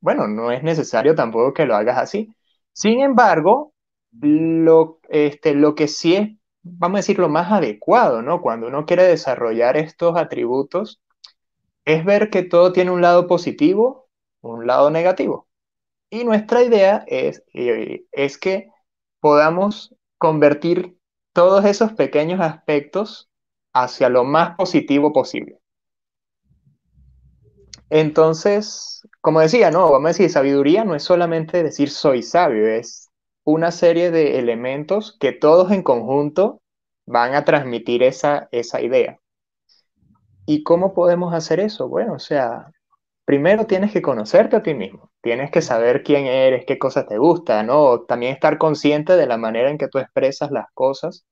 [0.00, 2.34] bueno, no es necesario tampoco que lo hagas así.
[2.72, 3.74] Sin embargo,
[4.20, 6.30] lo, este, lo que sí es,
[6.62, 8.40] vamos a decir, lo más adecuado, ¿no?
[8.40, 11.00] Cuando uno quiere desarrollar estos atributos,
[11.84, 14.08] es ver que todo tiene un lado positivo,
[14.40, 15.48] un lado negativo.
[16.10, 18.70] Y nuestra idea es, es que
[19.20, 20.96] podamos convertir
[21.32, 23.28] todos esos pequeños aspectos
[23.72, 25.60] hacia lo más positivo posible.
[27.90, 33.05] Entonces, como decía, no, vamos a decir, sabiduría no es solamente decir soy sabio, es
[33.46, 36.60] una serie de elementos que todos en conjunto
[37.06, 39.20] van a transmitir esa, esa idea.
[40.46, 41.88] ¿Y cómo podemos hacer eso?
[41.88, 42.72] Bueno, o sea,
[43.24, 47.18] primero tienes que conocerte a ti mismo, tienes que saber quién eres, qué cosas te
[47.18, 48.00] gustan, ¿no?
[48.00, 51.24] También estar consciente de la manera en que tú expresas las cosas.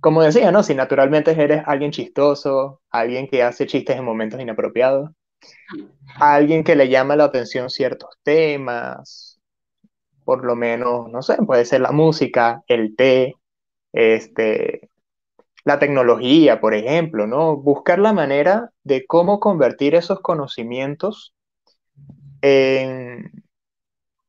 [0.00, 0.62] Como decía, ¿no?
[0.62, 5.10] Si naturalmente eres alguien chistoso, alguien que hace chistes en momentos inapropiados,
[6.20, 9.33] alguien que le llama la atención ciertos temas,
[10.24, 13.36] por lo menos, no sé, puede ser la música, el té,
[13.92, 14.90] este,
[15.64, 17.56] la tecnología, por ejemplo, ¿no?
[17.56, 21.34] Buscar la manera de cómo convertir esos conocimientos
[22.42, 23.30] en,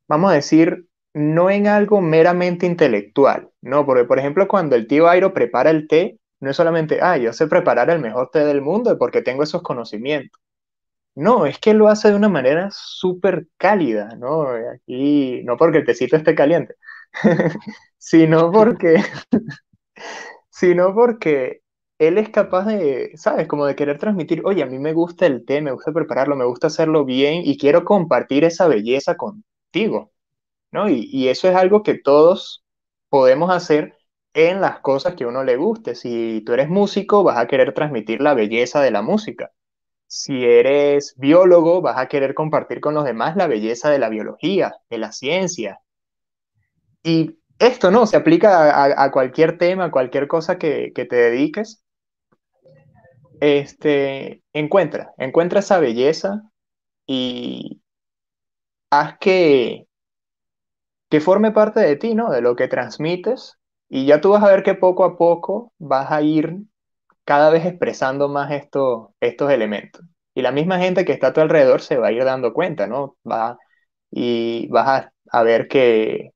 [0.07, 3.85] vamos a decir, no en algo meramente intelectual, ¿no?
[3.85, 7.33] Porque, por ejemplo, cuando el tío Airo prepara el té, no es solamente, ah, yo
[7.33, 10.41] sé preparar el mejor té del mundo porque tengo esos conocimientos.
[11.15, 14.43] No, es que lo hace de una manera súper cálida, ¿no?
[14.73, 16.75] Aquí, no porque el tecito esté caliente,
[17.97, 18.95] sino porque,
[20.49, 21.61] sino porque
[21.99, 23.47] él es capaz de, ¿sabes?
[23.47, 26.45] Como de querer transmitir, oye, a mí me gusta el té, me gusta prepararlo, me
[26.45, 30.11] gusta hacerlo bien y quiero compartir esa belleza contigo,
[30.71, 30.89] ¿no?
[30.89, 32.65] Y, y eso es algo que todos
[33.09, 33.97] podemos hacer
[34.35, 35.95] en las cosas que a uno le guste.
[35.95, 39.51] Si tú eres músico, vas a querer transmitir la belleza de la música.
[40.07, 44.75] Si eres biólogo, vas a querer compartir con los demás la belleza de la biología,
[44.89, 45.79] de la ciencia.
[47.03, 51.83] Y esto no, se aplica a, cualquier tema, a cualquier cosa que, te dediques.
[53.39, 56.41] Este, encuentra, encuentra esa belleza
[57.05, 57.81] y
[58.89, 59.87] haz que,
[61.09, 62.31] que forme parte de ti, ¿no?
[62.31, 63.57] De lo que transmites.
[63.89, 66.57] Y ya tú vas a ver que poco a poco vas a ir
[67.25, 70.05] cada vez expresando más estos elementos.
[70.33, 72.87] Y la misma gente que está a tu alrededor se va a ir dando cuenta,
[72.87, 73.17] ¿no?
[73.29, 73.57] Va,
[74.11, 76.33] y vas a, ver que,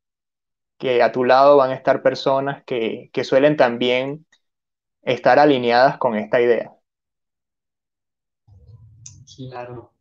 [0.78, 4.26] que, a tu lado van a estar personas que, que suelen también
[5.02, 6.74] estar alineadas con esta idea.
[9.36, 9.92] Claro.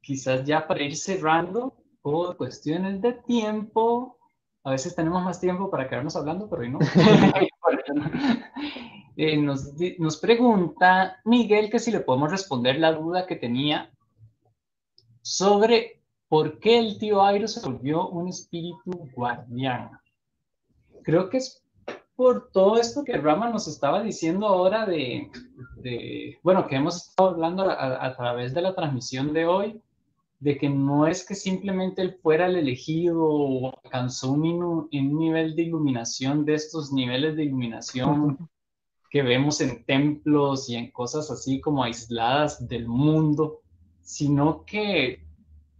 [0.00, 4.18] Quizás ya para ir cerrando, por cuestiones de tiempo,
[4.62, 6.78] a veces tenemos más tiempo para quedarnos hablando, pero hoy no.
[9.18, 13.90] Eh, nos, nos, pregunta Miguel que si le podemos responder la duda que tenía
[15.22, 19.90] sobre por qué el tío Airo se volvió un espíritu guardián.
[21.02, 21.64] Creo que es
[22.14, 25.30] por todo esto que Rama nos estaba diciendo ahora de,
[25.76, 29.80] de bueno, que hemos estado hablando a, a, través de la transmisión de hoy,
[30.40, 35.56] de que no es que simplemente él fuera el elegido o alcanzó un, un nivel
[35.56, 38.50] de iluminación de estos niveles de iluminación
[39.10, 43.60] que vemos en templos y en cosas así como aisladas del mundo,
[44.02, 45.24] sino que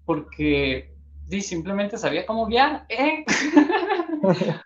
[0.05, 0.95] porque
[1.29, 2.87] sí, simplemente sabía cómo guiar.
[2.89, 3.25] ¿eh?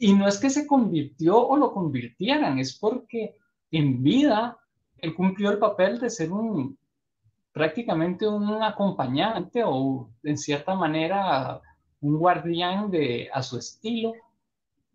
[0.00, 3.36] y no es que se convirtió o lo convirtieran, es porque
[3.70, 4.58] en vida
[4.98, 6.78] él cumplió el papel de ser un
[7.52, 11.62] prácticamente un acompañante o en cierta manera
[12.00, 14.12] un guardián de a su estilo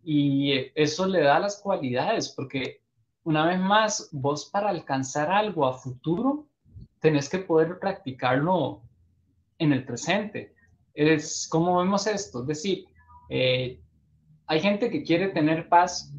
[0.03, 2.80] y eso le da las cualidades porque
[3.23, 6.47] una vez más, vos para alcanzar algo a futuro,
[6.99, 8.81] tenés que poder practicarlo
[9.59, 10.55] en el presente.
[10.93, 12.85] Es como vemos esto, es decir,
[13.29, 13.79] eh,
[14.47, 16.11] hay gente que quiere tener paz,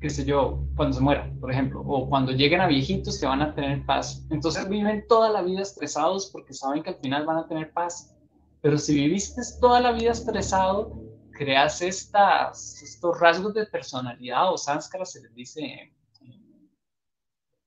[0.00, 3.42] qué sé yo, cuando se muera, por ejemplo, o cuando lleguen a viejitos que van
[3.42, 4.26] a tener paz.
[4.30, 8.14] Entonces viven toda la vida estresados porque saben que al final van a tener paz.
[8.60, 11.00] Pero si viviste toda la vida estresado,
[11.32, 15.92] creas estas, estos rasgos de personalidad o sánscara, se les dice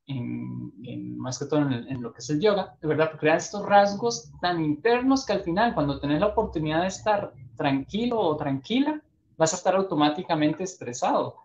[0.07, 4.31] en, más que todo en, lo que es el yoga, de verdad, crear estos rasgos
[4.41, 9.01] tan internos que al final, cuando tenés la oportunidad de estar tranquilo o tranquila,
[9.37, 11.37] vas a estar automáticamente estresado.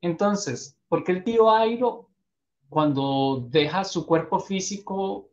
[0.00, 2.08] Entonces, ¿por qué el tío Airo,
[2.68, 5.28] cuando deja su cuerpo físico,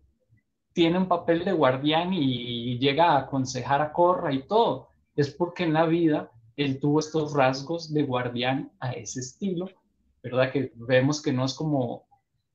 [0.74, 4.90] tiene un papel de guardián y llega a aconsejar a Corra y todo?
[5.16, 9.70] Es porque en la vida él tuvo estos rasgos de guardián a ese estilo,
[10.24, 10.52] ¿verdad?
[10.52, 12.07] Que vemos que no es como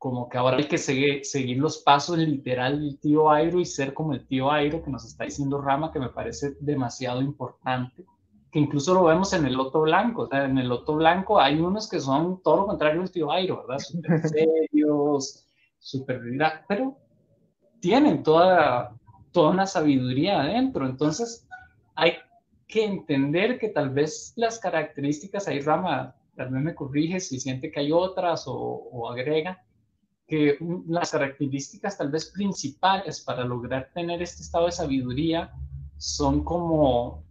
[0.02, 3.94] como que ahora hay que seguir, seguir los pasos literal del tío Airo y ser
[3.94, 8.04] como el tío Airo que nos está diciendo Rama, que me parece demasiado importante,
[8.50, 11.60] que incluso lo vemos en el loto blanco, o sea, en el loto blanco hay
[11.60, 13.78] unos que son todo lo contrario del tío Airo, ¿verdad?
[13.78, 15.46] Súper serios,
[15.78, 16.20] súper...
[16.66, 16.96] pero
[17.78, 18.96] tienen toda,
[19.30, 21.46] toda una sabiduría adentro, entonces
[21.94, 22.14] hay
[22.66, 27.70] que entender que tal vez las características, ahí Rama, tal vez me corrige si siente
[27.70, 29.62] que hay otras o, o agrega,
[30.26, 35.52] que las características tal vez principales para lograr tener este estado de sabiduría
[35.98, 37.24] son como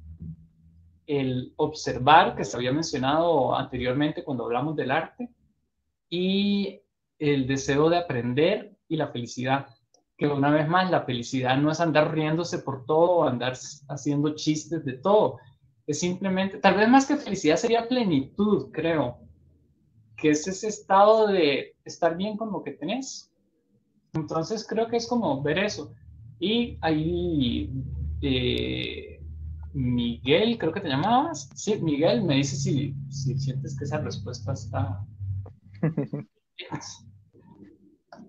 [1.07, 5.29] el observar, que se había mencionado anteriormente cuando hablamos del arte,
[6.09, 6.81] y
[7.19, 9.67] el deseo de aprender y la felicidad.
[10.17, 13.53] Que una vez más, la felicidad no es andar riéndose por todo, andar
[13.89, 15.39] haciendo chistes de todo.
[15.87, 19.30] Es simplemente, tal vez más que felicidad sería plenitud, creo
[20.21, 23.31] que es ese estado de estar bien con lo que tenés.
[24.13, 25.93] Entonces creo que es como ver eso.
[26.39, 27.69] Y ahí
[28.21, 29.19] eh,
[29.73, 31.49] Miguel, creo que te llamabas.
[31.55, 35.03] Sí, Miguel, me dice si, si sientes que esa respuesta está...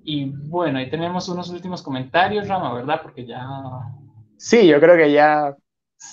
[0.04, 3.00] y bueno, ahí tenemos unos últimos comentarios, Rama, ¿verdad?
[3.02, 3.46] Porque ya...
[4.38, 5.54] Sí, yo creo que ya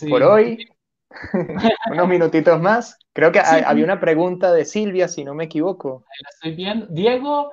[0.09, 0.67] por hoy,
[1.91, 2.97] unos minutitos más.
[3.13, 6.05] Creo que había una pregunta de Silvia, si no me equivoco.
[6.21, 6.87] La estoy viendo.
[6.87, 7.51] Diego,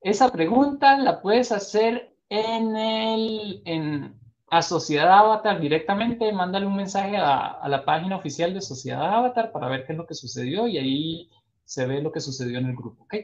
[0.00, 4.18] esa pregunta la puedes hacer en el, en,
[4.50, 9.68] a Sociedad Avatar directamente, mándale un mensaje a, la página oficial de Sociedad Avatar para
[9.68, 11.30] ver qué es lo que sucedió y ahí
[11.64, 13.14] se ve lo que sucedió en el grupo, ¿ok?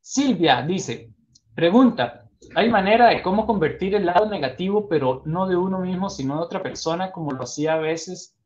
[0.00, 1.10] Silvia dice,
[1.54, 6.36] pregunta, ¿hay manera de cómo convertir el lado negativo, pero no de uno mismo, sino
[6.36, 8.36] de otra persona, como lo hacía a veces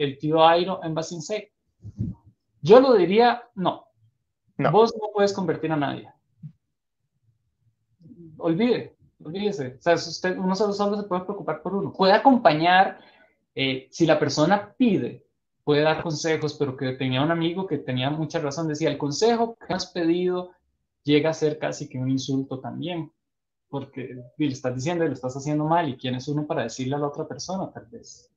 [0.00, 1.50] el tío Airo en Basinsei?
[2.62, 3.86] Yo lo diría, no.
[4.56, 4.72] no.
[4.72, 6.10] Vos no puedes convertir a nadie.
[8.38, 9.76] Olvide, olvídese.
[9.78, 11.92] O sea, usted, uno solo, se puede preocupar por uno.
[11.92, 13.00] Puede acompañar,
[13.54, 15.26] eh, si la persona pide,
[15.64, 19.56] puede dar consejos, pero que tenía un amigo que tenía mucha razón, decía, el consejo
[19.66, 20.52] que has pedido
[21.04, 23.12] llega a ser casi que un insulto también,
[23.68, 26.96] porque le estás diciendo y lo estás haciendo mal, y quién es uno para decirle
[26.96, 28.29] a la otra persona, tal vez.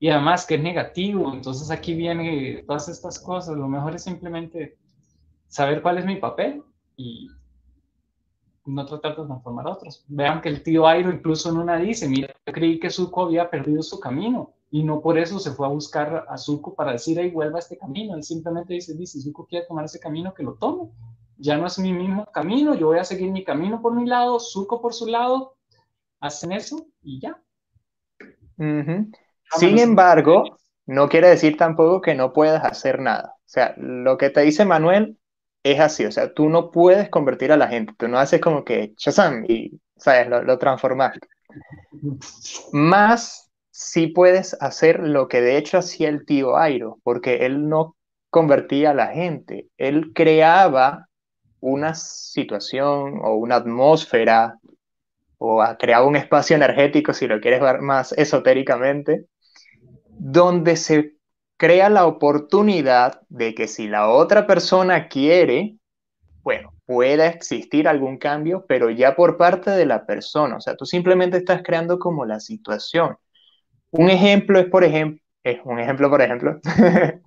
[0.00, 4.78] Y además que es negativo, entonces aquí vienen todas estas cosas, lo mejor es simplemente
[5.46, 6.62] saber cuál es mi papel
[6.96, 7.28] y
[8.64, 10.04] no tratar de transformar a otros.
[10.08, 13.50] Vean que el tío Airo incluso en una dice, mira, yo creí que Zuko había
[13.50, 17.18] perdido su camino y no por eso se fue a buscar a Zuko para decir,
[17.18, 18.14] ahí vuelva a este camino.
[18.14, 20.90] Él simplemente dice, dice, Zuko quiere tomar ese camino, que lo tome.
[21.36, 24.38] Ya no es mi mismo camino, yo voy a seguir mi camino por mi lado,
[24.40, 25.56] Zuko por su lado,
[26.20, 27.42] hacen eso y ya.
[29.56, 33.34] Sin embargo, no quiere decir tampoco que no puedas hacer nada.
[33.36, 35.18] O sea, lo que te dice Manuel
[35.62, 38.64] es así, o sea, tú no puedes convertir a la gente, tú no haces como
[38.64, 40.28] que Shazam y, ¿sabes?
[40.28, 41.18] Lo, lo transformas.
[42.72, 47.96] Más sí puedes hacer lo que de hecho hacía el tío Airo, porque él no
[48.30, 51.08] convertía a la gente, él creaba
[51.60, 54.58] una situación o una atmósfera
[55.38, 59.26] o creaba un espacio energético, si lo quieres ver más esotéricamente,
[60.22, 61.14] donde se
[61.56, 65.78] crea la oportunidad de que si la otra persona quiere,
[66.42, 70.56] bueno, pueda existir algún cambio, pero ya por parte de la persona.
[70.56, 73.16] O sea, tú simplemente estás creando como la situación.
[73.92, 76.60] Un ejemplo es, por ejemplo, es un ejemplo, por ejemplo,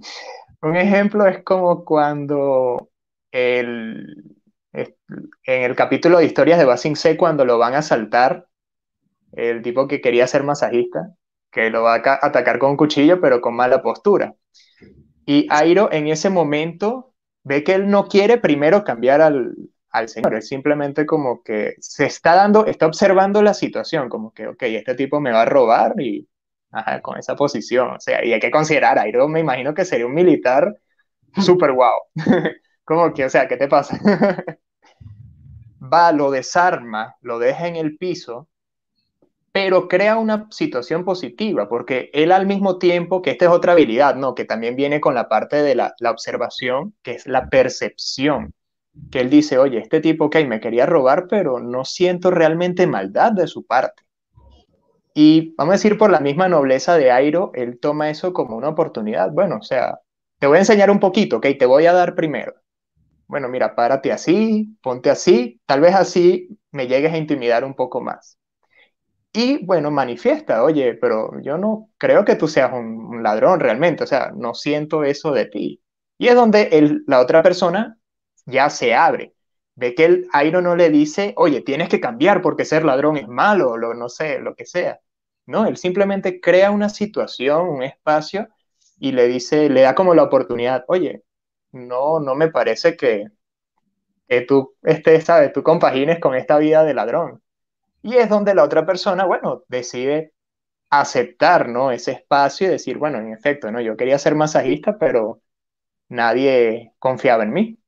[0.62, 2.90] un ejemplo es como cuando
[3.32, 4.38] el,
[4.72, 4.94] en
[5.64, 8.48] el capítulo de historias de Basing C, cuando lo van a saltar,
[9.32, 11.16] el tipo que quería ser masajista,
[11.54, 14.36] que lo va a atacar con un cuchillo, pero con mala postura.
[15.26, 19.56] Y Airo en ese momento ve que él no quiere primero cambiar al,
[19.92, 24.48] al señor, es simplemente como que se está dando, está observando la situación, como que,
[24.48, 26.28] ok, este tipo me va a robar y,
[26.72, 30.08] ajá, con esa posición, o sea, y hay que considerar, Airo me imagino que sería
[30.08, 30.76] un militar
[31.40, 32.00] súper guau,
[32.84, 34.00] como que, o sea, ¿qué te pasa?
[35.80, 38.50] va, lo desarma, lo deja en el piso
[39.54, 44.16] pero crea una situación positiva, porque él al mismo tiempo, que esta es otra habilidad,
[44.16, 44.34] ¿no?
[44.34, 48.56] Que también viene con la parte de la, observación, que es la percepción,
[49.12, 53.32] que él dice, oye, este tipo, ok, me quería robar, pero no siento realmente maldad
[53.32, 54.02] de su parte.
[55.14, 58.70] Y vamos a decir, por la misma nobleza de Airo, él toma eso como una
[58.70, 59.32] oportunidad.
[59.32, 60.00] Bueno, o sea,
[60.40, 62.56] te voy a enseñar un poquito, ok, te voy a dar primero.
[63.28, 68.02] Bueno, mira, párate así, ponte así, tal vez así me llegues a intimidar un poco
[68.02, 68.40] más.
[69.34, 74.08] Y bueno, manifiesta, oye, pero yo no creo que tú seas un, ladrón realmente, o
[74.08, 75.82] sea, no siento eso de ti.
[76.18, 77.98] Y es donde el, la otra persona
[78.46, 79.34] ya se abre.
[79.76, 83.28] Ve que el Airo no le dice, oye, tienes que cambiar porque ser ladrón es
[83.28, 85.00] malo, lo, no sé, lo que sea.
[85.48, 88.50] No, él simplemente crea una situación, un espacio,
[89.00, 91.24] y le dice, le da como la oportunidad, oye,
[91.72, 93.28] no, no me parece que,
[94.28, 97.42] que tú estés, sabes, tú compagines con esta vida de ladrón.
[98.04, 100.34] Y es donde la otra persona, bueno, decide
[100.90, 101.92] aceptar, ¿no?
[101.92, 103.82] Ese espacio y decir, bueno, en efecto, ¿no?
[103.82, 105.42] Yo quería ser masajista, pero
[106.10, 107.80] nadie confiaba en mí.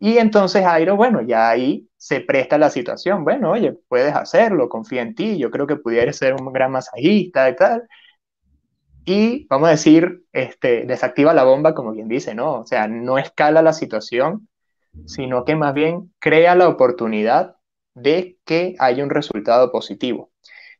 [0.00, 3.24] Y entonces Airo, bueno, ya ahí se presta la situación.
[3.24, 7.48] Bueno, oye, puedes hacerlo, confía en ti, yo creo que pudieras ser un gran masajista
[7.50, 7.88] y tal.
[9.04, 12.60] Y vamos a decir, este, desactiva la bomba, como quien dice, ¿no?
[12.60, 14.48] O sea, no escala la situación,
[15.06, 17.57] sino que más bien crea la oportunidad
[18.02, 20.30] de que haya un resultado positivo.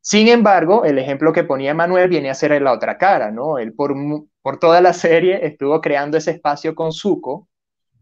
[0.00, 3.58] Sin embargo, el ejemplo que ponía Manuel viene a ser la otra cara, ¿no?
[3.58, 3.94] Él por,
[4.42, 7.48] por toda la serie estuvo creando ese espacio con Zuko.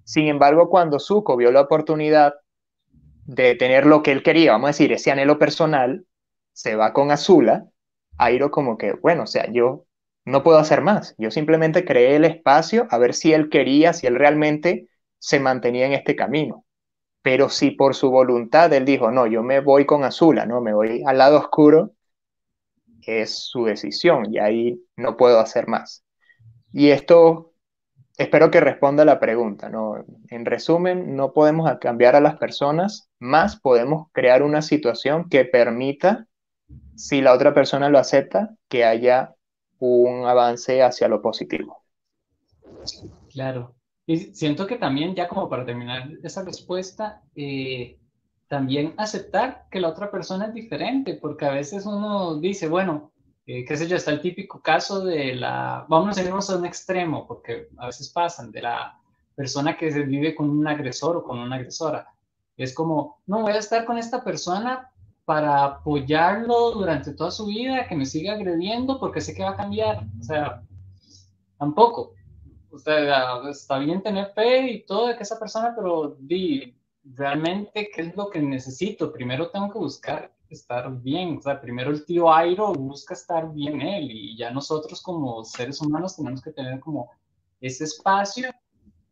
[0.04, 2.34] Sin embargo, cuando Zuko vio la oportunidad
[3.24, 6.06] de tener lo que él quería, vamos a decir, ese anhelo personal,
[6.52, 7.66] se va con Azula,
[8.18, 9.84] Airo como que, bueno, o sea, yo
[10.26, 11.14] no puedo hacer más.
[11.18, 14.88] Yo simplemente creé el espacio a ver si él quería, si él realmente
[15.18, 16.65] se mantenía en este camino.
[17.26, 20.72] Pero si por su voluntad él dijo, no, yo me voy con Azula, no, me
[20.72, 21.90] voy al lado oscuro,
[23.04, 26.04] es su decisión y ahí no puedo hacer más.
[26.72, 27.52] Y esto
[28.16, 30.04] espero que responda la pregunta, ¿no?
[30.28, 36.28] En resumen, no podemos cambiar a las personas, más podemos crear una situación que permita,
[36.94, 39.34] si la otra persona lo acepta, que haya
[39.80, 41.82] un avance hacia lo positivo.
[43.32, 43.75] Claro.
[44.06, 47.98] Y siento que también, ya como para terminar esa respuesta, eh,
[48.48, 53.10] también aceptar que la otra persona es diferente, porque a veces uno dice, bueno,
[53.46, 56.66] eh, qué sé yo, está el típico caso de la, vamos a irnos a un
[56.66, 58.98] extremo, porque a veces pasan, de la
[59.34, 62.08] persona que se vive con un agresor o con una agresora.
[62.56, 64.90] Es como, no, voy a estar con esta persona
[65.24, 69.56] para apoyarlo durante toda su vida, que me siga agrediendo porque sé que va a
[69.56, 70.04] cambiar.
[70.20, 70.62] O sea,
[71.58, 72.14] tampoco.
[72.76, 77.90] O sea, está bien tener fe y todo de que esa persona, pero di, realmente,
[77.92, 79.12] ¿qué es lo que necesito?
[79.12, 81.38] Primero tengo que buscar estar bien.
[81.38, 85.80] O sea, primero el tío Airo busca estar bien él y ya nosotros como seres
[85.80, 87.10] humanos tenemos que tener como
[87.60, 88.50] ese espacio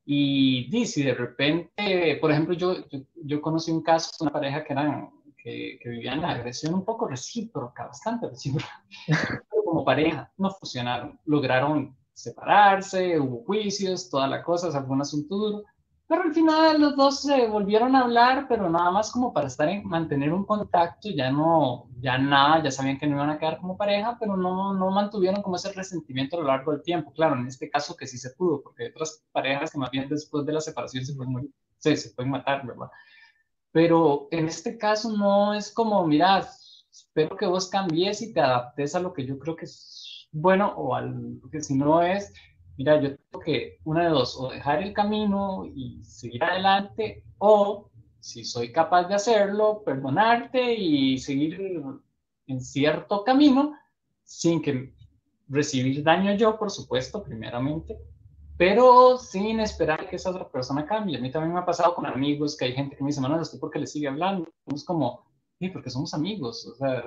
[0.05, 4.33] y di, si de repente, por ejemplo, yo, yo, yo conocí un caso de una
[4.33, 5.11] pareja que eran
[5.45, 8.83] que, vivían la agresión un poco recíproca, bastante recíproca,
[9.65, 15.37] como pareja no funcionaron, lograron separarse, hubo juicios, toda la cosa, se fue un asunto
[15.37, 15.65] duro,
[16.07, 19.69] pero al final los dos se volvieron a hablar, pero nada más como para estar
[19.69, 23.59] en, mantener un contacto, ya no, ya nada, ya sabían que no iban a quedar
[23.59, 27.11] como pareja, pero no, no mantuvieron como ese resentimiento a lo largo del tiempo.
[27.13, 30.09] Claro, en este caso que sí se pudo, porque hay otras parejas que más bien
[30.09, 32.91] después de la separación se pueden, se pueden matar, ¿verdad?
[33.73, 36.47] Pero en este caso no es como, mira,
[36.93, 40.04] espero que vos cambies y te adaptes a lo que yo creo que es
[40.35, 42.33] bueno o al que si no es,
[42.77, 47.91] mira, yo tengo que una de dos, o dejar el camino y seguir adelante, o
[48.21, 51.83] si soy capaz de hacerlo, perdonarte y seguir
[52.47, 53.75] en cierto camino
[54.25, 54.95] sin que
[55.49, 57.99] recibir daño yo, por supuesto, primeramente,
[58.57, 61.19] pero sin esperar que esa otra persona cambie.
[61.19, 63.41] A mí también me ha pasado con amigos que hay gente que me dice, no,
[63.41, 64.49] estoy porque le sigue hablando.
[64.67, 65.27] Es como,
[65.59, 66.67] sí, porque somos amigos.
[66.67, 67.05] O sea,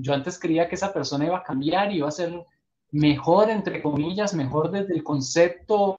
[0.00, 2.44] yo antes creía que esa persona iba a cambiar y iba a ser
[2.90, 5.96] mejor, entre comillas, mejor desde el concepto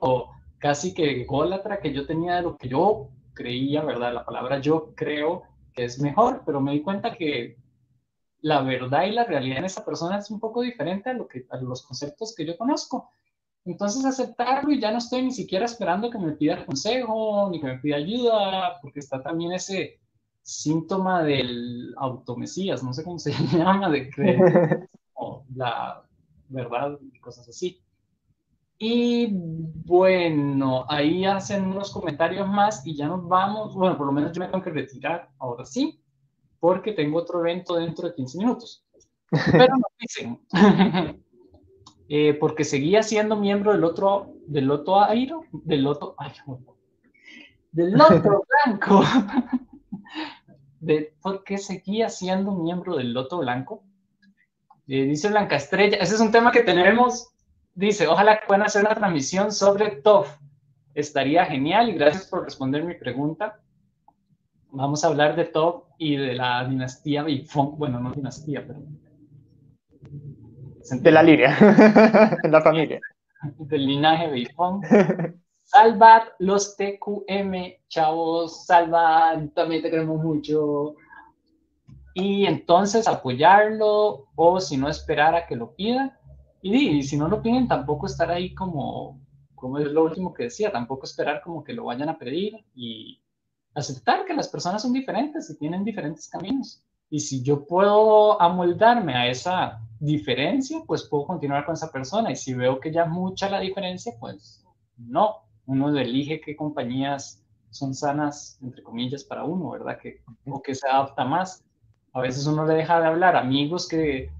[0.60, 4.14] casi que gólatra que yo tenía de lo que yo creía, ¿verdad?
[4.14, 5.44] La palabra yo creo
[5.74, 7.58] que es mejor, pero me di cuenta que
[8.42, 11.46] la verdad y la realidad en esa persona es un poco diferente a, lo que,
[11.50, 13.10] a los conceptos que yo conozco.
[13.66, 17.68] Entonces aceptarlo y ya no estoy ni siquiera esperando que me pida consejo ni que
[17.68, 20.00] me pida ayuda, porque está también ese
[20.46, 24.88] síntoma del automesías, no sé cómo se llama, de creer
[25.56, 26.04] la
[26.50, 27.82] verdad y cosas así.
[28.78, 33.74] Y bueno, ahí hacen unos comentarios más y ya nos vamos.
[33.74, 36.00] Bueno, por lo menos yo me tengo que retirar ahora sí,
[36.60, 38.86] porque tengo otro evento dentro de 15 minutos.
[39.52, 40.40] Pero no dicen.
[42.08, 46.34] Eh, porque seguía siendo miembro del otro, del Loto Airo, del Loto, ay,
[47.72, 49.02] del Loto Blanco.
[50.86, 53.84] De, porque seguía siendo miembro del Loto Blanco.
[54.88, 57.30] Eh, dice Blanca Estrella, ese es un tema que tenemos.
[57.74, 60.38] Dice, ojalá puedan hacer una transmisión sobre TOF.
[60.94, 63.60] Estaría genial y gracias por responder mi pregunta.
[64.70, 67.78] Vamos a hablar de TOF y de la dinastía Bifong.
[67.78, 68.80] Bueno, no dinastía, pero
[70.92, 71.58] de la línea,
[72.44, 73.02] la familia.
[73.58, 74.82] Del linaje Beifón.
[75.66, 80.96] Salvad los TQM, chavos, salvad, también te queremos mucho.
[82.14, 86.14] Y entonces apoyarlo o si no esperar a que lo pidan.
[86.62, 89.20] Y, si no lo piden, tampoco estar ahí como,
[89.56, 93.22] como es lo último que decía, tampoco esperar como que lo vayan a pedir y
[93.74, 96.84] aceptar que las personas son diferentes y tienen diferentes caminos.
[97.10, 102.32] Y si yo puedo amoldarme a esa diferencia, pues puedo continuar con esa persona.
[102.32, 104.64] Y si veo que ya mucha la diferencia, pues
[104.98, 105.45] no.
[105.66, 110.00] Uno elige qué compañías son sanas, entre comillas, para uno, ¿verdad?
[110.00, 111.64] Que, o que se adapta más.
[112.14, 114.32] A veces uno le deja de hablar amigos que,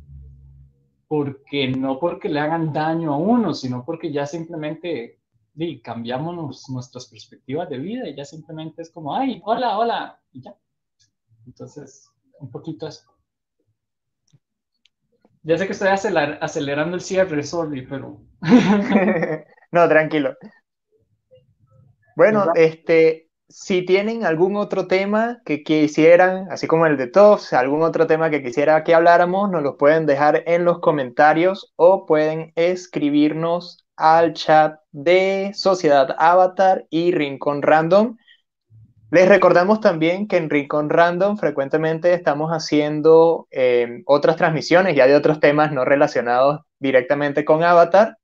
[1.08, 5.20] porque no porque le hagan daño a uno, sino porque ya simplemente
[5.54, 10.42] di, cambiamos nuestras perspectivas de vida y ya simplemente es como, ay, hola, hola, y
[10.42, 10.56] ya.
[11.46, 13.04] Entonces, un poquito eso.
[15.44, 18.20] Ya sé que estoy acelerando el cierre, sorry, pero...
[19.72, 20.36] no, tranquilo.
[22.16, 27.84] Bueno, este, si tienen algún otro tema que quisieran, así como el de todos, algún
[27.84, 32.54] otro tema que quisiera que habláramos, nos lo pueden dejar en los comentarios o pueden
[32.56, 38.18] escribirnos al chat de Sociedad Avatar y Rincón Random.
[39.12, 45.16] Les recordamos también que en Rincón Random frecuentemente estamos haciendo eh, otras transmisiones ya de
[45.16, 48.18] otros temas no relacionados directamente con Avatar.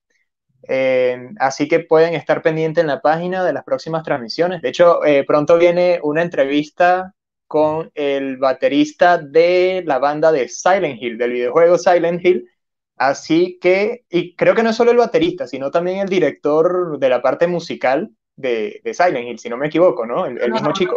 [0.68, 4.62] Eh, así que pueden estar pendientes en la página de las próximas transmisiones.
[4.62, 7.14] De hecho, eh, pronto viene una entrevista
[7.48, 12.50] con el baterista de la banda de Silent Hill, del videojuego Silent Hill.
[12.96, 17.10] Así que, y creo que no es solo el baterista, sino también el director de
[17.10, 20.26] la parte musical de, Silent Hill, si no me equivoco, ¿no?
[20.26, 20.96] El, mismo chico.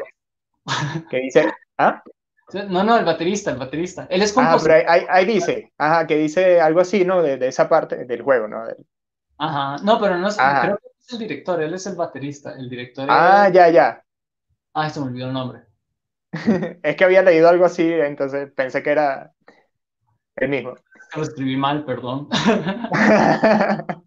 [1.10, 2.02] Que dice, ¿ah?
[2.52, 4.06] No, no, el baterista, el baterista.
[4.10, 7.22] Él es Ah, pero ahí, dice, ajá, que dice algo así, ¿no?
[7.22, 8.64] De, esa parte del juego, ¿no?
[9.38, 12.68] Ajá, no, pero no es, creo que es el director, él es el baterista, el
[12.70, 13.06] director.
[13.10, 14.02] Ah, ya, ya.
[14.72, 15.62] Ah, se me olvidó el nombre.
[16.82, 19.32] es que había leído algo así, entonces pensé que era
[20.36, 20.74] el mismo.
[21.16, 22.28] Lo escribí mal, perdón.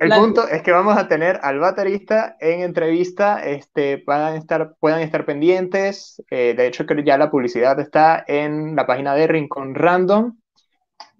[0.00, 5.00] El punto es que vamos a tener al baterista en entrevista, este, puedan, estar, puedan
[5.00, 9.74] estar pendientes, eh, de hecho que ya la publicidad está en la página de Rincón
[9.74, 10.38] Random,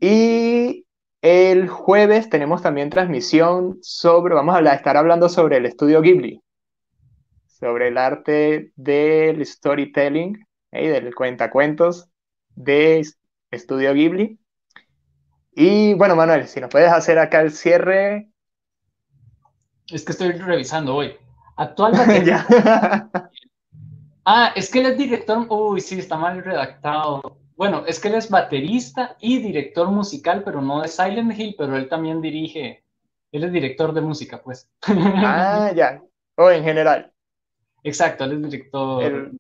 [0.01, 0.87] y
[1.23, 6.43] el jueves tenemos también transmisión sobre, vamos a estar hablando sobre el estudio Ghibli,
[7.47, 12.09] sobre el arte del storytelling y del cuentacuentos
[12.55, 13.05] de
[13.51, 14.39] estudio Ghibli.
[15.53, 18.31] Y bueno, Manuel, si nos puedes hacer acá el cierre.
[19.89, 21.17] Es que estoy revisando hoy.
[21.57, 22.33] Actualmente.
[24.25, 25.47] ah, es que él es director.
[25.49, 27.38] Uy, sí, está mal redactado.
[27.59, 31.77] Bueno, es que él es baterista y director musical, pero no de Silent Hill, pero
[31.77, 32.85] él también dirige.
[33.33, 34.71] Él es director de música, pues.
[34.87, 36.01] Ah, ya.
[36.37, 37.13] O en general.
[37.83, 39.33] Exacto, él es director.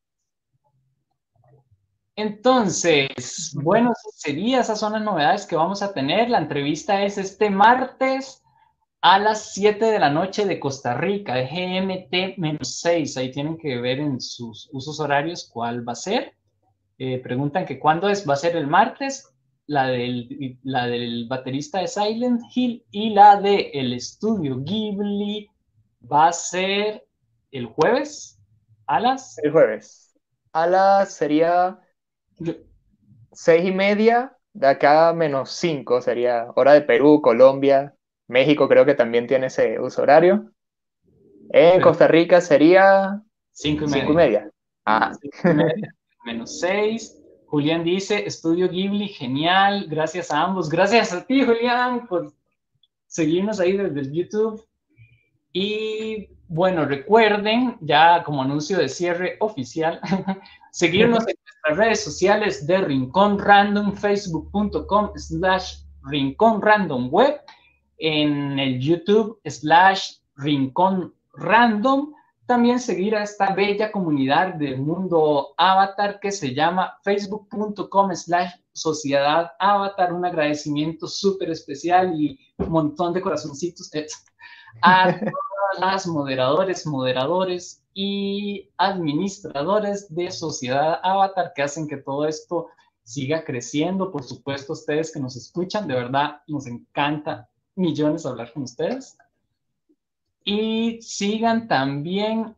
[2.16, 6.28] Entonces, bueno, sería, esas son las novedades que vamos a tener.
[6.28, 8.42] La entrevista es este martes
[9.00, 13.16] a las 7 de la noche de Costa Rica, de GMT-6.
[13.16, 16.34] Ahí tienen que ver en sus usos horarios cuál va a ser.
[16.98, 19.32] Eh, preguntan que cuándo es, va a ser el martes,
[19.66, 25.48] la del, la del baterista de Silent Hill y la del el estudio Ghibli
[26.10, 27.06] va a ser
[27.50, 28.40] el jueves
[28.86, 29.38] a las...
[29.38, 30.18] El jueves.
[30.52, 31.78] A las sería
[33.32, 37.94] seis y media, de acá menos cinco sería hora de Perú, Colombia,
[38.26, 40.50] México creo que también tiene ese uso horario.
[41.50, 43.22] En Costa Rica sería
[43.52, 44.00] cinco y media.
[44.00, 44.50] Cinco y media.
[44.84, 45.12] Ah.
[46.24, 47.14] Menos seis.
[47.46, 50.68] Julián dice, Estudio Ghibli, genial, gracias a ambos.
[50.68, 52.32] Gracias a ti, Julián, por
[53.06, 54.62] seguirnos ahí desde YouTube.
[55.52, 60.00] Y bueno, recuerden, ya como anuncio de cierre oficial,
[60.72, 67.40] seguirnos en nuestras redes sociales de Rincón Random, facebook.com slash Rincón Random Web,
[67.98, 72.12] en el YouTube slash Rincón Random,
[72.48, 79.52] también seguir a esta bella comunidad del mundo avatar que se llama facebook.com slash sociedad
[79.58, 80.14] avatar.
[80.14, 84.06] Un agradecimiento súper especial y un montón de corazoncitos eh,
[84.80, 92.68] a todas las moderadores, moderadores y administradores de sociedad avatar que hacen que todo esto
[93.02, 94.10] siga creciendo.
[94.10, 99.18] Por supuesto, ustedes que nos escuchan, de verdad nos encanta millones hablar con ustedes.
[100.50, 102.56] Y sigan también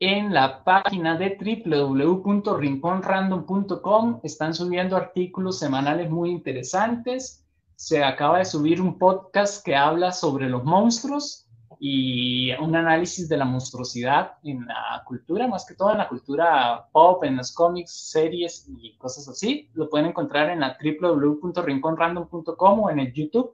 [0.00, 4.20] en la página de www.rinconrandom.com.
[4.22, 7.44] Están subiendo artículos semanales muy interesantes.
[7.74, 11.46] Se acaba de subir un podcast que habla sobre los monstruos
[11.78, 16.88] y un análisis de la monstruosidad en la cultura, más que todo en la cultura
[16.90, 19.68] pop, en los cómics, series y cosas así.
[19.74, 23.52] Lo pueden encontrar en la www.rinconrandom.com o en el YouTube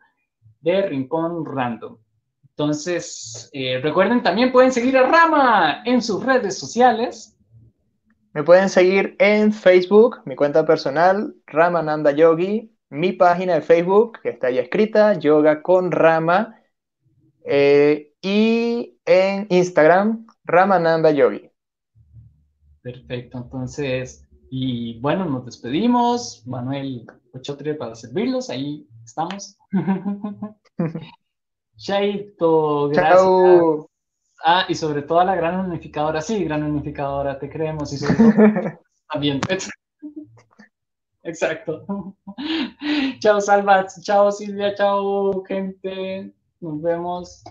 [0.60, 1.96] de Rincón Random.
[2.56, 7.36] Entonces, eh, recuerden, también pueden seguir a Rama en sus redes sociales.
[8.34, 14.30] Me pueden seguir en Facebook, mi cuenta personal, Ramananda Yogi, mi página de Facebook, que
[14.30, 16.58] está ya escrita, Yoga con Rama,
[17.44, 21.50] eh, y en Instagram, Ramananda Yogi.
[22.82, 26.46] Perfecto, entonces, y bueno, nos despedimos.
[26.46, 29.56] Manuel Ochotre para servirlos, ahí estamos.
[31.76, 33.86] Chaito, gracias.
[34.44, 38.14] Ah, y sobre todo a la gran unificadora, sí, gran unificadora, te creemos y sobre
[38.14, 38.32] todo
[39.12, 39.40] también.
[41.22, 42.16] Exacto.
[43.20, 46.32] chao, Salvat, chao, Silvia, chao, gente.
[46.60, 47.44] Nos vemos.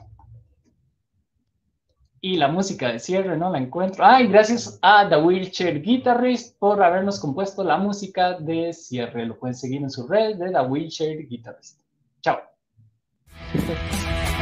[2.24, 4.06] Y la música de cierre no la encuentro.
[4.06, 9.26] Ay, gracias a The Wheelchair Guitarist por habernos compuesto la música de cierre.
[9.26, 11.80] Lo pueden seguir en su red de The Wheelchair Guitarist.
[12.22, 12.51] Chao.
[13.50, 14.41] Perfect.